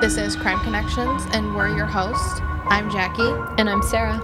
This 0.00 0.16
is 0.16 0.36
Crime 0.36 0.60
Connections, 0.60 1.24
and 1.32 1.56
we're 1.56 1.74
your 1.74 1.84
hosts. 1.84 2.40
I'm 2.66 2.88
Jackie. 2.88 3.34
And 3.60 3.68
I'm 3.68 3.82
Sarah. 3.82 4.20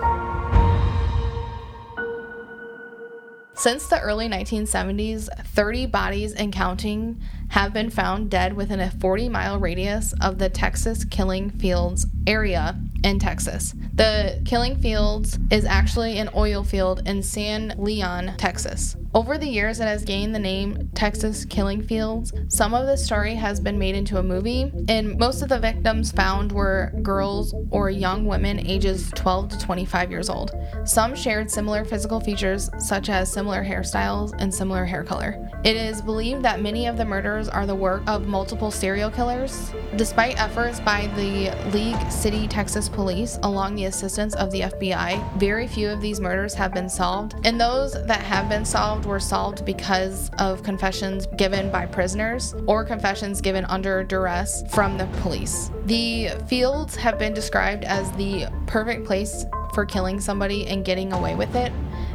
Since 3.54 3.88
the 3.88 3.98
early 4.00 4.28
1970s, 4.28 5.28
30 5.48 5.86
bodies 5.86 6.32
and 6.32 6.52
counting 6.52 7.20
have 7.48 7.72
been 7.72 7.90
found 7.90 8.30
dead 8.30 8.52
within 8.52 8.78
a 8.78 8.92
40 8.92 9.28
mile 9.28 9.58
radius 9.58 10.14
of 10.20 10.38
the 10.38 10.48
Texas 10.48 11.04
Killing 11.04 11.50
Fields 11.50 12.06
area 12.24 12.78
in 13.02 13.18
Texas. 13.18 13.74
The 13.92 14.40
Killing 14.44 14.76
Fields 14.76 15.40
is 15.50 15.64
actually 15.64 16.18
an 16.18 16.30
oil 16.36 16.62
field 16.62 17.02
in 17.04 17.20
San 17.24 17.74
Leon, 17.78 18.34
Texas. 18.38 18.96
Over 19.14 19.38
the 19.38 19.46
years, 19.46 19.78
it 19.78 19.84
has 19.84 20.02
gained 20.02 20.34
the 20.34 20.40
name 20.40 20.90
Texas 20.92 21.44
Killing 21.44 21.80
Fields. 21.84 22.32
Some 22.48 22.74
of 22.74 22.86
the 22.86 22.96
story 22.96 23.36
has 23.36 23.60
been 23.60 23.78
made 23.78 23.94
into 23.94 24.18
a 24.18 24.24
movie, 24.24 24.72
and 24.88 25.16
most 25.16 25.40
of 25.40 25.48
the 25.48 25.60
victims 25.60 26.10
found 26.10 26.50
were 26.50 26.92
girls 27.00 27.54
or 27.70 27.90
young 27.90 28.26
women 28.26 28.58
ages 28.66 29.12
12 29.14 29.50
to 29.50 29.58
25 29.60 30.10
years 30.10 30.28
old. 30.28 30.50
Some 30.84 31.14
shared 31.14 31.48
similar 31.48 31.84
physical 31.84 32.18
features, 32.18 32.68
such 32.80 33.08
as 33.08 33.32
similar 33.32 33.62
hairstyles 33.62 34.32
and 34.40 34.52
similar 34.52 34.84
hair 34.84 35.04
color. 35.04 35.48
It 35.62 35.76
is 35.76 36.02
believed 36.02 36.42
that 36.42 36.60
many 36.60 36.88
of 36.88 36.96
the 36.96 37.04
murders 37.04 37.48
are 37.48 37.66
the 37.66 37.74
work 37.74 38.02
of 38.08 38.26
multiple 38.26 38.72
serial 38.72 39.12
killers. 39.12 39.72
Despite 39.94 40.40
efforts 40.40 40.80
by 40.80 41.06
the 41.14 41.56
League 41.70 42.10
City, 42.10 42.48
Texas 42.48 42.88
police, 42.88 43.38
along 43.44 43.76
the 43.76 43.84
assistance 43.84 44.34
of 44.34 44.50
the 44.50 44.62
FBI, 44.62 45.38
very 45.38 45.68
few 45.68 45.88
of 45.88 46.00
these 46.00 46.18
murders 46.18 46.54
have 46.54 46.74
been 46.74 46.88
solved, 46.88 47.36
and 47.44 47.60
those 47.60 47.92
that 48.06 48.20
have 48.20 48.48
been 48.48 48.64
solved 48.64 49.03
were 49.04 49.20
solved 49.20 49.64
because 49.64 50.30
of 50.38 50.62
confessions 50.62 51.26
given 51.36 51.70
by 51.70 51.86
prisoners 51.86 52.54
or 52.66 52.84
confessions 52.84 53.40
given 53.40 53.64
under 53.66 54.04
duress 54.04 54.62
from 54.70 54.98
the 54.98 55.06
police. 55.22 55.70
The 55.86 56.30
fields 56.46 56.96
have 56.96 57.18
been 57.18 57.34
described 57.34 57.84
as 57.84 58.10
the 58.12 58.46
perfect 58.66 59.04
place 59.06 59.44
for 59.74 59.84
killing 59.84 60.20
somebody 60.20 60.66
and 60.66 60.84
getting 60.84 61.12
away 61.12 61.34
with 61.34 61.54
it. 61.56 61.72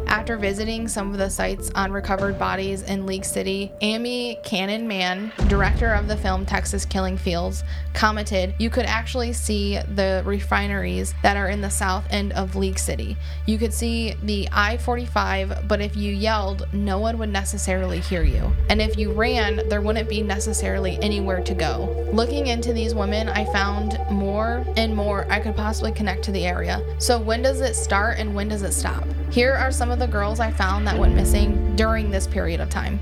After 0.09 0.37
visiting 0.37 0.87
some 0.87 1.11
of 1.11 1.19
the 1.19 1.29
sites 1.29 1.69
on 1.75 1.91
recovered 1.91 2.39
bodies 2.39 2.81
in 2.81 3.05
League 3.05 3.23
City, 3.23 3.71
Ami 3.83 4.39
Canaan 4.43 4.87
Mann, 4.87 5.31
director 5.47 5.93
of 5.93 6.07
the 6.07 6.17
film 6.17 6.47
Texas 6.47 6.83
Killing 6.83 7.15
Fields, 7.15 7.63
commented, 7.93 8.55
You 8.57 8.71
could 8.71 8.85
actually 8.85 9.33
see 9.33 9.77
the 9.93 10.23
refineries 10.25 11.13
that 11.21 11.37
are 11.37 11.49
in 11.49 11.61
the 11.61 11.69
south 11.69 12.05
end 12.09 12.33
of 12.33 12.55
League 12.55 12.79
City. 12.79 13.17
You 13.45 13.59
could 13.59 13.71
see 13.71 14.15
the 14.23 14.49
I 14.51 14.77
45, 14.77 15.67
but 15.67 15.79
if 15.79 15.95
you 15.95 16.11
yelled, 16.11 16.67
no 16.73 16.97
one 16.97 17.19
would 17.19 17.29
necessarily 17.29 17.99
hear 17.99 18.23
you. 18.23 18.51
And 18.69 18.81
if 18.81 18.97
you 18.97 19.11
ran, 19.11 19.69
there 19.69 19.81
wouldn't 19.81 20.09
be 20.09 20.23
necessarily 20.23 20.97
anywhere 21.03 21.41
to 21.41 21.53
go. 21.53 22.09
Looking 22.11 22.47
into 22.47 22.73
these 22.73 22.95
women, 22.95 23.29
I 23.29 23.45
found 23.53 23.99
more 24.09 24.65
and 24.75 24.95
more 24.95 25.31
I 25.31 25.39
could 25.39 25.55
possibly 25.55 25.91
connect 25.91 26.23
to 26.23 26.31
the 26.31 26.47
area. 26.47 26.83
So, 26.97 27.19
when 27.19 27.43
does 27.43 27.61
it 27.61 27.75
start 27.75 28.17
and 28.17 28.33
when 28.33 28.47
does 28.47 28.63
it 28.63 28.73
stop? 28.73 29.03
Here 29.31 29.53
are 29.53 29.71
some 29.71 29.91
of 29.91 29.98
the 29.99 30.07
girls 30.07 30.39
I 30.39 30.49
found 30.51 30.87
that 30.87 30.97
went 30.97 31.13
missing 31.13 31.75
during 31.75 32.09
this 32.09 32.25
period 32.25 32.61
of 32.61 32.69
time. 32.69 32.99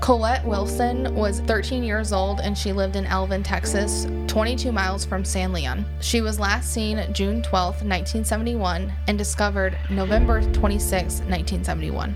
Colette 0.00 0.44
Wilson 0.44 1.14
was 1.14 1.40
13 1.40 1.82
years 1.82 2.12
old 2.12 2.40
and 2.40 2.58
she 2.58 2.72
lived 2.72 2.96
in 2.96 3.06
Alvin, 3.06 3.42
Texas, 3.42 4.06
22 4.26 4.70
miles 4.70 5.04
from 5.04 5.24
San 5.24 5.52
Leon. 5.52 5.86
She 6.00 6.20
was 6.20 6.38
last 6.38 6.72
seen 6.72 6.98
June 7.14 7.40
12, 7.40 7.76
1971, 7.76 8.92
and 9.08 9.16
discovered 9.16 9.78
November 9.88 10.42
26, 10.52 11.20
1971. 11.20 12.14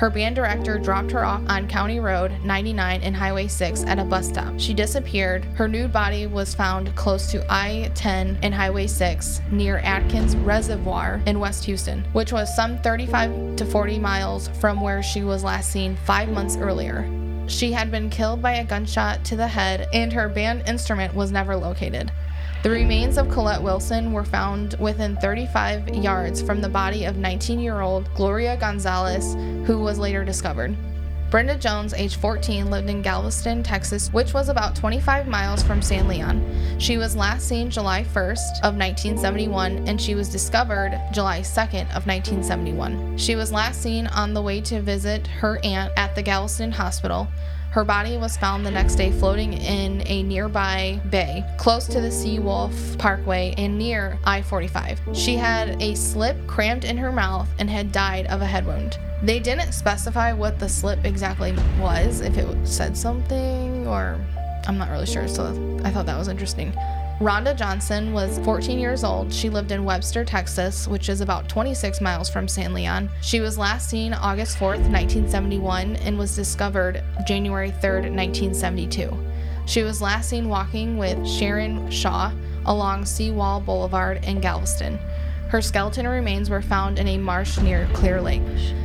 Her 0.00 0.08
band 0.08 0.34
director 0.34 0.78
dropped 0.78 1.10
her 1.10 1.26
off 1.26 1.42
on 1.50 1.68
County 1.68 2.00
Road 2.00 2.32
99 2.42 3.02
and 3.02 3.14
Highway 3.14 3.48
6 3.48 3.84
at 3.84 3.98
a 3.98 4.04
bus 4.04 4.28
stop. 4.28 4.54
She 4.56 4.72
disappeared. 4.72 5.44
Her 5.56 5.68
nude 5.68 5.92
body 5.92 6.26
was 6.26 6.54
found 6.54 6.96
close 6.96 7.30
to 7.32 7.44
I 7.50 7.90
10 7.94 8.38
and 8.42 8.54
Highway 8.54 8.86
6 8.86 9.42
near 9.50 9.78
Addicks 9.80 10.42
Reservoir 10.42 11.20
in 11.26 11.38
West 11.38 11.66
Houston, 11.66 12.02
which 12.14 12.32
was 12.32 12.56
some 12.56 12.78
35 12.78 13.56
to 13.56 13.66
40 13.66 13.98
miles 13.98 14.48
from 14.48 14.80
where 14.80 15.02
she 15.02 15.22
was 15.22 15.44
last 15.44 15.70
seen 15.70 15.96
five 16.06 16.30
months 16.30 16.56
earlier. 16.56 17.06
She 17.46 17.70
had 17.70 17.90
been 17.90 18.08
killed 18.08 18.40
by 18.40 18.52
a 18.52 18.64
gunshot 18.64 19.22
to 19.26 19.36
the 19.36 19.48
head, 19.48 19.86
and 19.92 20.10
her 20.14 20.30
band 20.30 20.66
instrument 20.66 21.14
was 21.14 21.30
never 21.30 21.54
located. 21.54 22.10
The 22.62 22.68
remains 22.68 23.16
of 23.16 23.30
Colette 23.30 23.62
Wilson 23.62 24.12
were 24.12 24.22
found 24.22 24.74
within 24.78 25.16
35 25.16 25.88
yards 25.94 26.42
from 26.42 26.60
the 26.60 26.68
body 26.68 27.06
of 27.06 27.16
19 27.16 27.58
year 27.58 27.80
old 27.80 28.12
Gloria 28.14 28.54
Gonzalez, 28.58 29.32
who 29.66 29.78
was 29.78 29.98
later 29.98 30.26
discovered. 30.26 30.76
Brenda 31.30 31.56
Jones, 31.56 31.94
age 31.94 32.16
14, 32.16 32.70
lived 32.70 32.90
in 32.90 33.00
Galveston, 33.00 33.62
Texas, 33.62 34.12
which 34.12 34.34
was 34.34 34.50
about 34.50 34.76
25 34.76 35.26
miles 35.26 35.62
from 35.62 35.80
San 35.80 36.06
Leon. 36.06 36.76
She 36.78 36.98
was 36.98 37.16
last 37.16 37.48
seen 37.48 37.70
July 37.70 38.04
1st 38.04 38.58
of 38.62 38.76
1971 38.76 39.88
and 39.88 39.98
she 39.98 40.14
was 40.14 40.28
discovered 40.28 41.00
July 41.12 41.40
2nd 41.40 41.84
of 41.96 42.06
1971. 42.06 43.16
She 43.16 43.36
was 43.36 43.52
last 43.52 43.80
seen 43.80 44.06
on 44.08 44.34
the 44.34 44.42
way 44.42 44.60
to 44.62 44.82
visit 44.82 45.26
her 45.28 45.58
aunt 45.64 45.94
at 45.96 46.14
the 46.14 46.22
Galveston 46.22 46.72
Hospital. 46.72 47.26
Her 47.70 47.84
body 47.84 48.16
was 48.16 48.36
found 48.36 48.66
the 48.66 48.70
next 48.72 48.96
day 48.96 49.12
floating 49.12 49.52
in 49.52 50.02
a 50.06 50.24
nearby 50.24 51.00
bay, 51.08 51.44
close 51.56 51.86
to 51.86 52.00
the 52.00 52.08
Seawolf 52.08 52.98
Parkway 52.98 53.54
and 53.56 53.78
near 53.78 54.18
I 54.24 54.42
45. 54.42 55.00
She 55.12 55.36
had 55.36 55.80
a 55.80 55.94
slip 55.94 56.48
crammed 56.48 56.84
in 56.84 56.96
her 56.96 57.12
mouth 57.12 57.48
and 57.60 57.70
had 57.70 57.92
died 57.92 58.26
of 58.26 58.42
a 58.42 58.46
head 58.46 58.66
wound. 58.66 58.98
They 59.22 59.38
didn't 59.38 59.70
specify 59.70 60.32
what 60.32 60.58
the 60.58 60.68
slip 60.68 61.04
exactly 61.04 61.54
was, 61.78 62.22
if 62.22 62.36
it 62.36 62.66
said 62.66 62.96
something, 62.96 63.86
or 63.86 64.18
I'm 64.66 64.76
not 64.76 64.90
really 64.90 65.06
sure, 65.06 65.28
so 65.28 65.80
I 65.84 65.90
thought 65.92 66.06
that 66.06 66.18
was 66.18 66.26
interesting. 66.26 66.72
Rhonda 67.20 67.54
Johnson 67.54 68.14
was 68.14 68.38
14 68.38 68.78
years 68.78 69.04
old. 69.04 69.30
She 69.30 69.50
lived 69.50 69.72
in 69.72 69.84
Webster, 69.84 70.24
Texas, 70.24 70.88
which 70.88 71.10
is 71.10 71.20
about 71.20 71.50
26 71.50 72.00
miles 72.00 72.30
from 72.30 72.48
San 72.48 72.72
Leon. 72.72 73.10
She 73.20 73.40
was 73.40 73.58
last 73.58 73.90
seen 73.90 74.14
August 74.14 74.56
4th, 74.56 74.88
1971, 74.90 75.96
and 75.96 76.16
was 76.16 76.34
discovered 76.34 77.04
January 77.26 77.72
3rd, 77.72 78.10
1972. 78.16 79.14
She 79.66 79.82
was 79.82 80.00
last 80.00 80.30
seen 80.30 80.48
walking 80.48 80.96
with 80.96 81.28
Sharon 81.28 81.90
Shaw 81.90 82.32
along 82.64 83.04
Seawall 83.04 83.60
Boulevard 83.60 84.24
in 84.24 84.40
Galveston. 84.40 84.98
Her 85.48 85.60
skeleton 85.60 86.08
remains 86.08 86.48
were 86.48 86.62
found 86.62 86.98
in 86.98 87.06
a 87.06 87.18
marsh 87.18 87.58
near 87.58 87.86
Clear 87.92 88.22
Lake. 88.22 88.40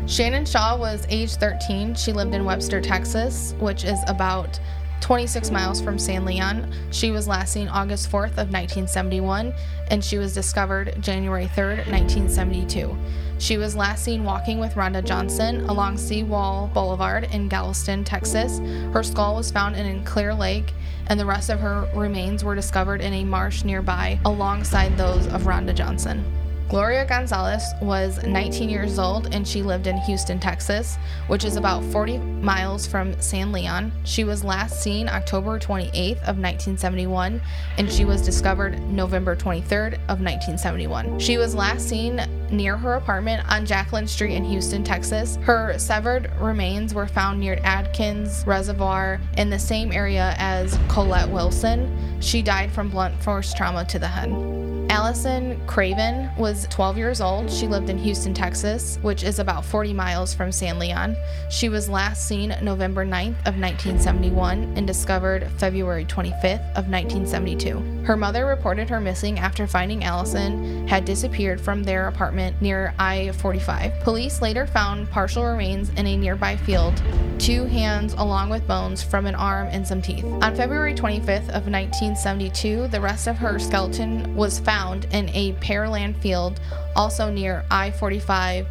Shannon 0.08 0.46
Shaw 0.46 0.76
was 0.76 1.06
age 1.10 1.36
13. 1.36 1.96
She 1.96 2.12
lived 2.12 2.36
in 2.36 2.44
Webster, 2.44 2.82
Texas, 2.82 3.54
which 3.60 3.86
is 3.86 4.00
about 4.08 4.60
26 5.02 5.52
miles 5.52 5.82
from 5.82 6.00
San 6.00 6.26
Leon. 6.26 6.74
She 6.92 7.12
was 7.12 7.28
last 7.28 7.54
seen 7.54 7.68
August 7.68 8.12
4th 8.12 8.32
of 8.32 8.52
1971 8.52 9.54
and 9.92 10.04
she 10.04 10.18
was 10.18 10.34
discovered 10.34 10.96
January 11.02 11.48
3rd, 11.48 11.88
1972. 11.88 12.98
She 13.38 13.58
was 13.58 13.76
last 13.76 14.04
seen 14.04 14.24
walking 14.24 14.60
with 14.60 14.74
Rhonda 14.74 15.04
Johnson 15.04 15.62
along 15.70 15.98
Seawall 15.98 16.68
Boulevard 16.74 17.26
in 17.34 17.50
Galveston, 17.50 18.04
Texas. 18.04 18.60
Her 18.94 19.04
skull 19.04 19.36
was 19.36 19.52
found 19.52 19.76
in 19.76 20.04
Clear 20.06 20.34
Lake 20.34 20.74
and 21.08 21.20
the 21.20 21.26
rest 21.26 21.50
of 21.50 21.60
her 21.60 21.88
remains 21.94 22.44
were 22.44 22.56
discovered 22.56 23.02
in 23.02 23.14
a 23.14 23.24
marsh 23.24 23.64
nearby 23.64 24.20
alongside 24.26 24.98
those 24.98 25.28
of 25.28 25.44
Rhonda 25.44 25.76
Johnson. 25.76 26.24
Gloria 26.68 27.06
Gonzalez 27.06 27.64
was 27.80 28.24
19 28.24 28.70
years 28.70 28.98
old 28.98 29.34
and 29.34 29.48
she 29.48 29.62
lived 29.62 29.86
in 29.86 29.98
Houston, 29.98 30.40
Texas, 30.40 30.98
which 31.28 31.46
is 31.46 31.58
about 31.58 31.84
40 31.86 32.18
miles 32.18 32.88
from 32.88 33.20
San 33.22 33.52
Leon. 33.52 33.92
She 34.04 34.24
was 34.24 34.44
last 34.44 34.82
seen 34.82 35.08
October 35.08 35.60
28th 35.60 36.22
of 36.24 36.40
1971 36.40 37.40
and 37.78 37.92
she 37.92 38.04
was 38.04 38.24
discovered 38.24 38.80
November 38.90 39.36
23rd 39.36 39.94
of 39.94 40.22
1971. 40.22 41.20
She 41.20 41.38
was 41.38 41.54
last 41.54 41.88
seen 41.88 42.20
near 42.50 42.78
her 42.78 42.96
apartment 42.96 43.48
on 43.52 43.66
Jacqueline 43.66 44.08
Street 44.08 44.34
in 44.34 44.44
Houston, 44.44 44.84
Texas. 44.84 45.38
Her 45.44 45.78
severed 45.78 46.32
remains 46.40 46.96
were 46.96 47.08
found 47.08 47.40
near 47.40 47.58
Addicks 47.58 48.46
Reservoir 48.48 49.20
in 49.38 49.52
the 49.52 49.60
same 49.60 49.92
area 49.92 50.34
as 50.40 50.80
Colette 50.90 51.30
Wilson. 51.30 52.22
She 52.22 52.42
died 52.42 52.72
from 52.72 52.90
blunt 52.90 53.22
force 53.22 53.54
trauma 53.54 53.86
to 53.86 54.00
the 54.00 54.08
head. 54.08 54.66
Allison 54.96 55.60
Craven 55.68 56.34
was 56.38 56.68
12 56.70 56.98
years 56.98 57.20
old. 57.20 57.52
She 57.52 57.68
lived 57.68 57.90
in 57.90 57.98
Houston, 57.98 58.34
Texas, 58.34 58.98
which 59.02 59.24
is 59.24 59.40
about 59.40 59.66
40 59.66 59.92
miles 59.92 60.34
from 60.34 60.54
San 60.54 60.80
Leon. 60.80 61.18
She 61.50 61.68
was 61.68 61.90
last 61.90 62.26
seen 62.26 62.56
November 62.62 63.06
9th 63.06 63.36
of 63.40 63.60
1971 63.60 64.72
and 64.78 64.88
discovered 64.88 65.52
February 65.58 66.06
25th 66.06 66.64
of 66.78 66.88
1972. 66.88 68.06
Her 68.06 68.16
mother 68.16 68.46
reported 68.46 68.90
her 68.90 69.02
missing 69.02 69.38
after 69.38 69.68
finding 69.68 70.06
Allison 70.06 70.88
had 70.88 71.04
disappeared 71.04 71.60
from 71.60 71.84
their 71.84 72.08
apartment 72.08 72.62
near 72.62 72.94
I-45. 72.98 74.00
Police 74.02 74.42
later 74.42 74.66
found 74.66 75.10
partial 75.12 75.44
remains 75.44 75.90
in 75.90 76.08
a 76.08 76.16
nearby 76.16 76.56
field, 76.56 77.04
two 77.38 77.66
hands 77.66 78.14
along 78.14 78.50
with 78.50 78.66
bones 78.66 79.04
from 79.04 79.26
an 79.26 79.36
arm 79.36 79.68
and 79.72 79.86
some 79.86 80.02
teeth. 80.02 80.24
On 80.24 80.56
February 80.56 80.94
25th 80.94 81.50
of 81.50 81.68
1972, 81.68 82.88
the 82.88 83.02
rest 83.02 83.28
of 83.28 83.36
her 83.36 83.60
skeleton 83.60 84.34
was 84.36 84.58
found 84.58 84.85
found 84.86 85.08
in 85.12 85.30
a 85.30 85.54
pearland 85.54 86.16
field 86.22 86.60
also 86.96 87.32
near 87.32 87.66
I 87.72 87.92
45, 87.92 88.68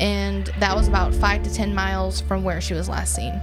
and 0.00 0.46
that 0.58 0.74
was 0.74 0.88
about 0.88 1.14
5 1.14 1.42
to 1.42 1.52
10 1.52 1.74
miles 1.74 2.22
from 2.22 2.42
where 2.42 2.60
she 2.60 2.74
was 2.74 2.88
last 2.88 3.14
seen. 3.14 3.38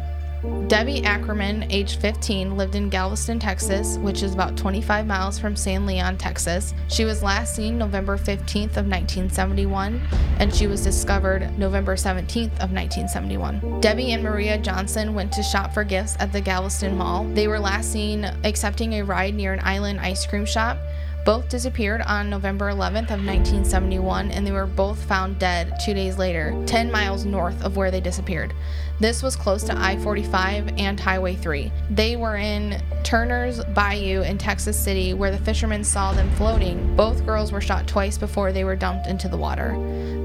Debbie 0.68 1.04
Ackerman, 1.04 1.72
age 1.72 1.98
15, 1.98 2.58
lived 2.58 2.76
in 2.76 2.90
Galveston, 2.90 3.40
Texas, 3.40 3.98
which 3.98 4.22
is 4.22 4.34
about 4.34 4.58
25 4.58 5.08
miles 5.08 5.40
from 5.40 5.56
San 5.56 5.86
Leon, 5.86 6.18
Texas. 6.18 6.74
She 6.88 7.04
was 7.04 7.24
last 7.24 7.56
seen 7.56 7.78
November 7.78 8.18
15th 8.18 8.78
of 8.78 8.88
1971, 8.88 10.02
and 10.40 10.54
she 10.54 10.68
was 10.68 10.84
discovered 10.84 11.58
November 11.58 11.96
17th 11.96 12.54
of 12.62 12.72
1971. 12.72 13.80
Debbie 13.82 14.12
and 14.12 14.24
Maria 14.24 14.58
Johnson 14.58 15.14
went 15.14 15.32
to 15.34 15.44
shop 15.44 15.74
for 15.74 15.84
gifts 15.84 16.16
at 16.20 16.32
the 16.32 16.42
Galveston 16.42 16.96
Mall. 16.98 17.26
They 17.34 17.48
were 17.48 17.60
last 17.60 17.92
seen 17.92 18.26
accepting 18.44 18.94
a 18.94 19.04
ride 19.04 19.36
near 19.36 19.54
an 19.54 19.62
island 19.64 20.00
ice 20.00 20.26
cream 20.26 20.46
shop. 20.46 20.78
Both 21.26 21.50
disappeared 21.50 22.04
on 22.04 22.30
November 22.30 22.70
11th 22.70 23.10
of 23.10 23.26
1971 23.26 24.30
and 24.30 24.46
they 24.46 24.52
were 24.52 24.68
both 24.68 25.04
found 25.06 25.40
dead 25.40 25.74
2 25.84 25.96
days 25.96 26.20
later, 26.20 26.56
10 26.68 26.92
miles 26.92 27.26
north 27.26 27.64
of 27.64 27.76
where 27.76 27.90
they 27.90 28.00
disappeared. 28.00 28.54
This 29.00 29.24
was 29.24 29.36
close 29.36 29.64
to 29.64 29.76
I-45 29.76 30.80
and 30.80 31.00
Highway 31.00 31.34
3. 31.34 31.72
They 31.90 32.16
were 32.16 32.36
in 32.36 32.80
Turner's 33.02 33.66
Bayou 33.74 34.22
in 34.22 34.38
Texas 34.38 34.78
City 34.78 35.16
where 35.16 35.32
the 35.32 35.40
fishermen 35.40 35.84
saw 35.84 36.14
them 36.14 36.30
floating. 36.36 36.96
Both 36.96 37.26
girls 37.26 37.52
were 37.52 37.60
shot 37.60 37.88
twice 37.88 38.20
before 38.20 38.52
they 38.52 38.64
were 38.64 38.76
dumped 38.76 39.08
into 39.08 39.28
the 39.28 39.36
water. 39.36 39.76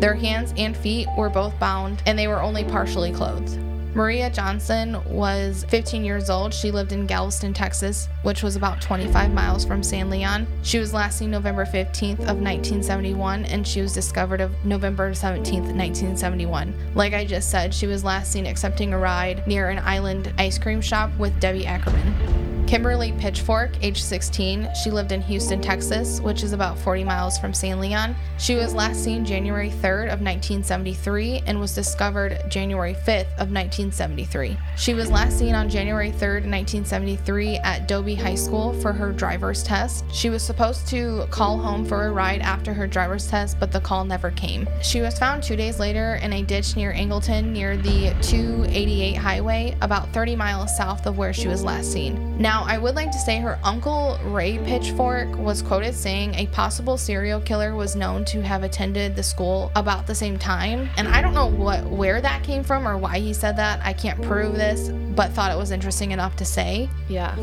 Their 0.00 0.14
hands 0.14 0.52
and 0.58 0.76
feet 0.76 1.08
were 1.17 1.31
both 1.31 1.58
bound 1.58 2.02
and 2.05 2.19
they 2.19 2.29
were 2.29 2.43
only 2.43 2.64
partially 2.64 3.11
clothed. 3.11 3.58
Maria 3.94 4.31
Johnson 4.31 5.02
was 5.12 5.64
15 5.69 6.04
years 6.04 6.31
old. 6.31 6.54
She 6.54 6.70
lived 6.70 6.92
in 6.92 7.06
Galveston, 7.06 7.52
Texas, 7.52 8.08
which 8.22 8.42
was 8.42 8.54
about 8.54 8.81
25 8.81 9.32
miles 9.32 9.64
from 9.64 9.82
San 9.82 10.08
Leon. 10.08 10.46
She 10.62 10.78
was 10.78 10.94
last 10.94 11.19
seen 11.19 11.31
November 11.31 11.64
15th 11.64 12.20
of 12.20 12.38
1971 12.40 13.46
and 13.46 13.66
she 13.66 13.81
was 13.81 13.92
discovered 13.92 14.40
of 14.40 14.52
November 14.64 15.10
17th, 15.10 15.75
1971. 15.75 16.72
Like 16.94 17.14
I 17.14 17.25
just 17.25 17.50
said, 17.50 17.75
she 17.75 17.88
was 17.88 18.04
last 18.04 18.31
seen 18.31 18.46
accepting 18.46 18.92
a 18.92 18.98
ride 18.98 19.44
near 19.48 19.70
an 19.70 19.81
island 19.81 20.32
ice 20.38 20.58
cream 20.58 20.81
shop 20.81 21.10
with 21.19 21.38
Debbie 21.40 21.66
Ackerman. 21.66 22.40
Kimberly 22.70 23.10
Pitchford, 23.10 23.76
age 23.82 24.00
16, 24.00 24.69
she 24.81 24.92
lived 24.92 25.10
in 25.10 25.20
Houston, 25.22 25.60
Texas, 25.60 26.20
which 26.20 26.44
is 26.44 26.52
about 26.52 26.78
40 26.78 27.02
miles 27.02 27.37
from 27.37 27.52
San 27.52 27.81
Leon. 27.81 28.14
She 28.38 28.54
was 28.54 28.72
last 28.72 29.02
seen 29.02 29.25
January 29.25 29.70
3rd 29.70 30.04
of 30.04 30.20
1973 30.20 31.42
and 31.48 31.58
was 31.58 31.75
discovered 31.75 32.40
January 32.48 32.94
5th 32.94 33.37
of 33.38 33.50
1973. 33.81 34.59
She 34.77 34.94
was 34.94 35.11
last 35.11 35.38
seen 35.38 35.55
on 35.55 35.69
January 35.69 36.11
3rd, 36.11 36.44
1973 36.47 37.56
at 37.59 37.88
Dobie 37.88 38.15
High 38.15 38.35
School 38.35 38.73
for 38.81 38.93
her 38.93 39.12
driver's 39.12 39.62
test. 39.62 40.05
She 40.12 40.29
was 40.29 40.43
supposed 40.43 40.87
to 40.88 41.27
call 41.31 41.59
home 41.59 41.85
for 41.85 42.06
a 42.06 42.12
ride 42.12 42.41
after 42.41 42.75
her 42.75 42.87
driver's 42.87 43.27
test, 43.27 43.59
but 43.59 43.73
the 43.73 43.81
call 43.81 44.05
never 44.05 44.31
came. 44.32 44.69
She 44.82 45.00
was 45.00 45.19
found 45.19 45.43
2 45.43 45.56
days 45.56 45.79
later 45.79 46.17
in 46.23 46.32
a 46.32 46.43
ditch 46.43 46.77
near 46.77 46.93
Angleton 46.93 47.53
near 47.53 47.77
the 47.77 48.15
288 48.23 49.15
highway, 49.15 49.77
about 49.81 50.12
30 50.12 50.37
miles 50.37 50.76
south 50.76 51.06
of 51.06 51.17
where 51.17 51.33
she 51.33 51.49
was 51.49 51.65
last 51.65 51.93
seen. 51.93 52.38
Now, 52.41 52.65
I 52.67 52.79
would 52.79 52.94
like 52.94 53.11
to 53.12 53.19
say 53.19 53.38
her 53.38 53.59
uncle 53.65 54.19
Ray 54.25 54.59
Pitchford 54.59 55.37
was 55.37 55.62
quoted 55.62 55.94
saying 55.94 56.35
a 56.35 56.47
possible 56.49 56.97
serial 56.97 57.41
killer 57.41 57.75
was 57.75 57.97
known 57.97 58.25
to 58.26 58.43
have 58.43 58.62
attended 58.62 59.15
the 59.15 59.23
school 59.23 59.71
about 59.76 60.06
the 60.06 60.15
same 60.15 60.38
time. 60.38 60.88
And 60.97 61.06
I 61.09 61.23
don't 61.23 61.35
know 61.35 61.47
what 61.47 61.85
where 61.85 62.21
that 62.21 62.43
came 62.43 62.65
from 62.65 62.88
or 62.88 62.97
why 62.97 63.19
he 63.19 63.33
said 63.33 63.56
that. 63.56 63.69
I 63.82 63.93
can't 63.93 64.20
prove 64.22 64.55
this, 64.55 64.88
but 64.88 65.31
thought 65.32 65.52
it 65.52 65.56
was 65.56 65.70
interesting 65.70 66.11
enough 66.11 66.37
to 66.37 66.44
say. 66.44 66.88
Yeah. 67.08 67.37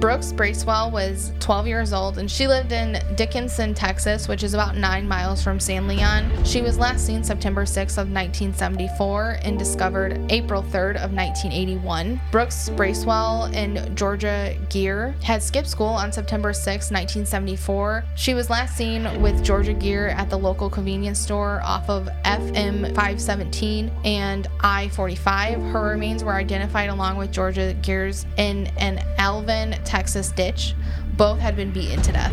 Brooks 0.00 0.32
Bracewell 0.32 0.90
was 0.90 1.30
12 1.40 1.66
years 1.66 1.92
old 1.92 2.16
and 2.16 2.30
she 2.30 2.48
lived 2.48 2.72
in 2.72 2.98
Dickinson, 3.16 3.74
Texas, 3.74 4.28
which 4.28 4.42
is 4.42 4.54
about 4.54 4.74
nine 4.74 5.06
miles 5.06 5.44
from 5.44 5.60
San 5.60 5.86
Leon. 5.86 6.42
She 6.42 6.62
was 6.62 6.78
last 6.78 7.04
seen 7.04 7.22
September 7.22 7.64
6th 7.64 7.98
of 7.98 8.10
1974 8.10 9.40
and 9.42 9.58
discovered 9.58 10.18
April 10.30 10.62
3rd 10.62 10.96
of 10.96 11.12
1981. 11.12 12.18
Brooks 12.32 12.70
Bracewell 12.70 13.50
and 13.52 13.94
Georgia 13.94 14.56
Geer 14.70 15.14
had 15.22 15.42
skipped 15.42 15.68
school 15.68 15.88
on 15.88 16.10
September 16.12 16.54
6, 16.54 16.64
1974. 16.66 18.02
She 18.16 18.32
was 18.32 18.48
last 18.48 18.78
seen 18.78 19.20
with 19.20 19.44
Georgia 19.44 19.74
Geer 19.74 20.08
at 20.08 20.30
the 20.30 20.38
local 20.38 20.70
convenience 20.70 21.18
store 21.18 21.60
off 21.62 21.90
of 21.90 22.08
FM 22.24 22.86
517 22.94 23.92
and 24.06 24.48
I 24.60 24.88
45. 24.88 25.60
Her 25.60 25.90
remains 25.90 26.24
were 26.24 26.32
identified 26.32 26.88
along 26.88 27.18
with 27.18 27.30
Georgia 27.30 27.74
Geer's 27.82 28.24
in 28.38 28.68
an 28.78 29.04
Alvin, 29.18 29.76
Texas 29.90 30.30
ditch. 30.30 30.76
Both 31.16 31.40
had 31.40 31.56
been 31.56 31.72
beaten 31.72 32.00
to 32.02 32.12
death. 32.12 32.32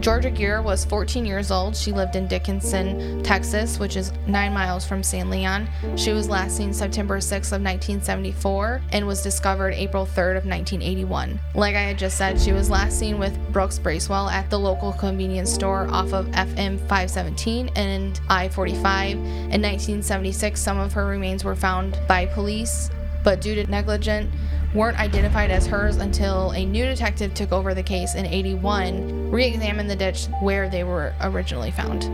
Georgia 0.00 0.28
Geer 0.28 0.60
was 0.60 0.84
14 0.84 1.24
years 1.24 1.52
old. 1.52 1.76
She 1.76 1.92
lived 1.92 2.16
in 2.16 2.26
Dickinson, 2.26 3.22
Texas, 3.22 3.78
which 3.78 3.96
is 3.96 4.12
nine 4.26 4.52
miles 4.52 4.84
from 4.84 5.04
San 5.04 5.30
Leon. 5.30 5.68
She 5.94 6.12
was 6.12 6.28
last 6.28 6.56
seen 6.56 6.72
September 6.72 7.18
6th 7.18 7.52
of 7.52 7.62
1974 7.62 8.82
and 8.90 9.06
was 9.06 9.22
discovered 9.22 9.74
April 9.74 10.04
3rd 10.04 10.38
of 10.38 10.46
1981. 10.46 11.38
Like 11.54 11.76
I 11.76 11.82
had 11.82 11.96
just 11.96 12.18
said, 12.18 12.40
she 12.40 12.52
was 12.52 12.70
last 12.70 12.98
seen 12.98 13.20
with 13.20 13.38
Brooks 13.52 13.78
Bracewell 13.78 14.28
at 14.28 14.50
the 14.50 14.58
local 14.58 14.92
convenience 14.92 15.52
store 15.52 15.86
off 15.92 16.12
of 16.12 16.26
FM 16.32 16.80
517 16.80 17.70
and 17.76 18.20
I-45. 18.28 19.12
In 19.12 19.62
1976, 19.62 20.60
some 20.60 20.78
of 20.78 20.92
her 20.92 21.06
remains 21.06 21.44
were 21.44 21.56
found 21.56 22.00
by 22.08 22.26
police, 22.26 22.90
but 23.22 23.40
due 23.40 23.54
to 23.54 23.70
negligent 23.70 24.28
weren't 24.76 24.98
identified 25.00 25.50
as 25.50 25.66
hers 25.66 25.96
until 25.96 26.50
a 26.50 26.64
new 26.64 26.84
detective 26.84 27.32
took 27.32 27.50
over 27.50 27.72
the 27.72 27.82
case 27.82 28.14
in 28.14 28.26
81, 28.26 29.30
re 29.30 29.46
examined 29.46 29.88
the 29.88 29.96
ditch 29.96 30.26
where 30.42 30.68
they 30.68 30.84
were 30.84 31.14
originally 31.22 31.70
found. 31.70 32.04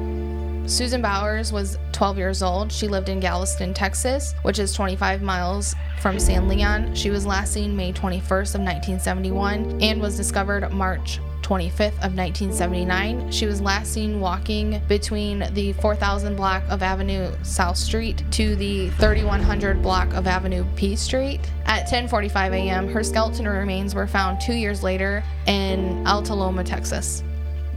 Susan 0.70 1.02
Bowers 1.02 1.52
was 1.52 1.76
12 1.90 2.18
years 2.18 2.40
old. 2.40 2.70
She 2.70 2.86
lived 2.86 3.08
in 3.08 3.18
Galveston, 3.18 3.74
Texas, 3.74 4.34
which 4.42 4.60
is 4.60 4.72
25 4.72 5.20
miles 5.20 5.74
from 6.00 6.20
San 6.20 6.46
Leon. 6.46 6.94
She 6.94 7.10
was 7.10 7.26
last 7.26 7.52
seen 7.52 7.74
May 7.74 7.92
21st 7.92 8.54
of 8.54 8.60
1971 8.60 9.82
and 9.82 10.00
was 10.00 10.16
discovered 10.16 10.70
March 10.70 11.18
25th 11.42 11.98
of 11.98 12.14
1979. 12.14 13.30
She 13.30 13.46
was 13.46 13.60
last 13.60 13.92
seen 13.92 14.20
walking 14.20 14.80
between 14.88 15.48
the 15.52 15.72
4000 15.74 16.36
block 16.36 16.62
of 16.68 16.82
Avenue 16.82 17.30
South 17.42 17.76
Street 17.76 18.22
to 18.32 18.56
the 18.56 18.90
3100 18.90 19.82
block 19.82 20.12
of 20.14 20.26
Avenue 20.26 20.64
P 20.76 20.96
Street. 20.96 21.40
At 21.66 21.88
10:45 21.88 22.52
a.m., 22.52 22.88
her 22.88 23.02
skeleton 23.02 23.46
remains 23.46 23.94
were 23.94 24.06
found 24.06 24.40
2 24.40 24.54
years 24.54 24.82
later 24.82 25.22
in 25.46 26.06
Alta 26.06 26.34
Loma, 26.34 26.64
Texas. 26.64 27.22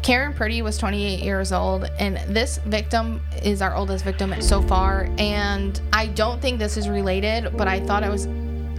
Karen 0.02 0.34
Purdy 0.34 0.62
was 0.62 0.78
28 0.78 1.24
years 1.24 1.52
old, 1.52 1.90
and 1.98 2.18
this 2.32 2.60
victim 2.66 3.22
is 3.44 3.60
our 3.64 3.76
oldest 3.76 4.06
victim 4.06 4.40
so 4.40 4.62
far. 4.62 5.10
And 5.18 5.82
I 5.92 6.06
don't 6.06 6.40
think 6.40 6.60
this 6.60 6.78
is 6.78 6.88
related, 6.88 7.58
but 7.58 7.68
I 7.68 7.80
thought 7.80 8.04
it 8.04 8.12
was 8.12 8.28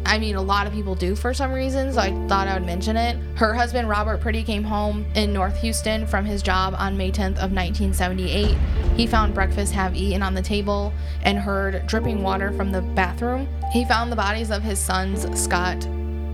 I 0.07 0.19
mean, 0.19 0.37
a 0.37 0.43
lot 0.43 0.67
of 0.67 0.73
people 0.73 0.95
do 0.95 1.17
for 1.17 1.35
some 1.35 1.53
reason, 1.53 1.93
so 1.93 2.01
I 2.01 2.13
thought 2.29 2.47
I 2.47 2.55
would 2.55 2.65
mention 2.65 2.97
it. 2.97 3.17
Her 3.37 3.53
husband, 3.53 3.89
Robert 3.89 4.21
Pretty, 4.21 4.45
came 4.45 4.63
home 4.63 5.05
in 5.15 5.33
North 5.33 5.61
Houston 5.61 6.07
from 6.07 6.25
his 6.25 6.43
job 6.43 6.75
on 6.79 6.97
May 6.97 7.11
10th 7.11 7.39
of 7.39 7.53
1978. 7.53 8.57
He 8.97 9.07
found 9.07 9.35
breakfast 9.35 9.73
half 9.73 9.95
eaten 9.95 10.23
on 10.23 10.35
the 10.35 10.43
table 10.43 10.93
and 11.23 11.39
heard 11.39 11.87
dripping 11.87 12.23
water 12.23 12.53
from 12.53 12.71
the 12.71 12.83
bathroom. 12.83 13.49
He 13.73 13.85
found 13.85 14.13
the 14.13 14.17
bodies 14.17 14.51
of 14.51 14.63
his 14.63 14.79
sons, 14.79 15.27
Scott, 15.39 15.87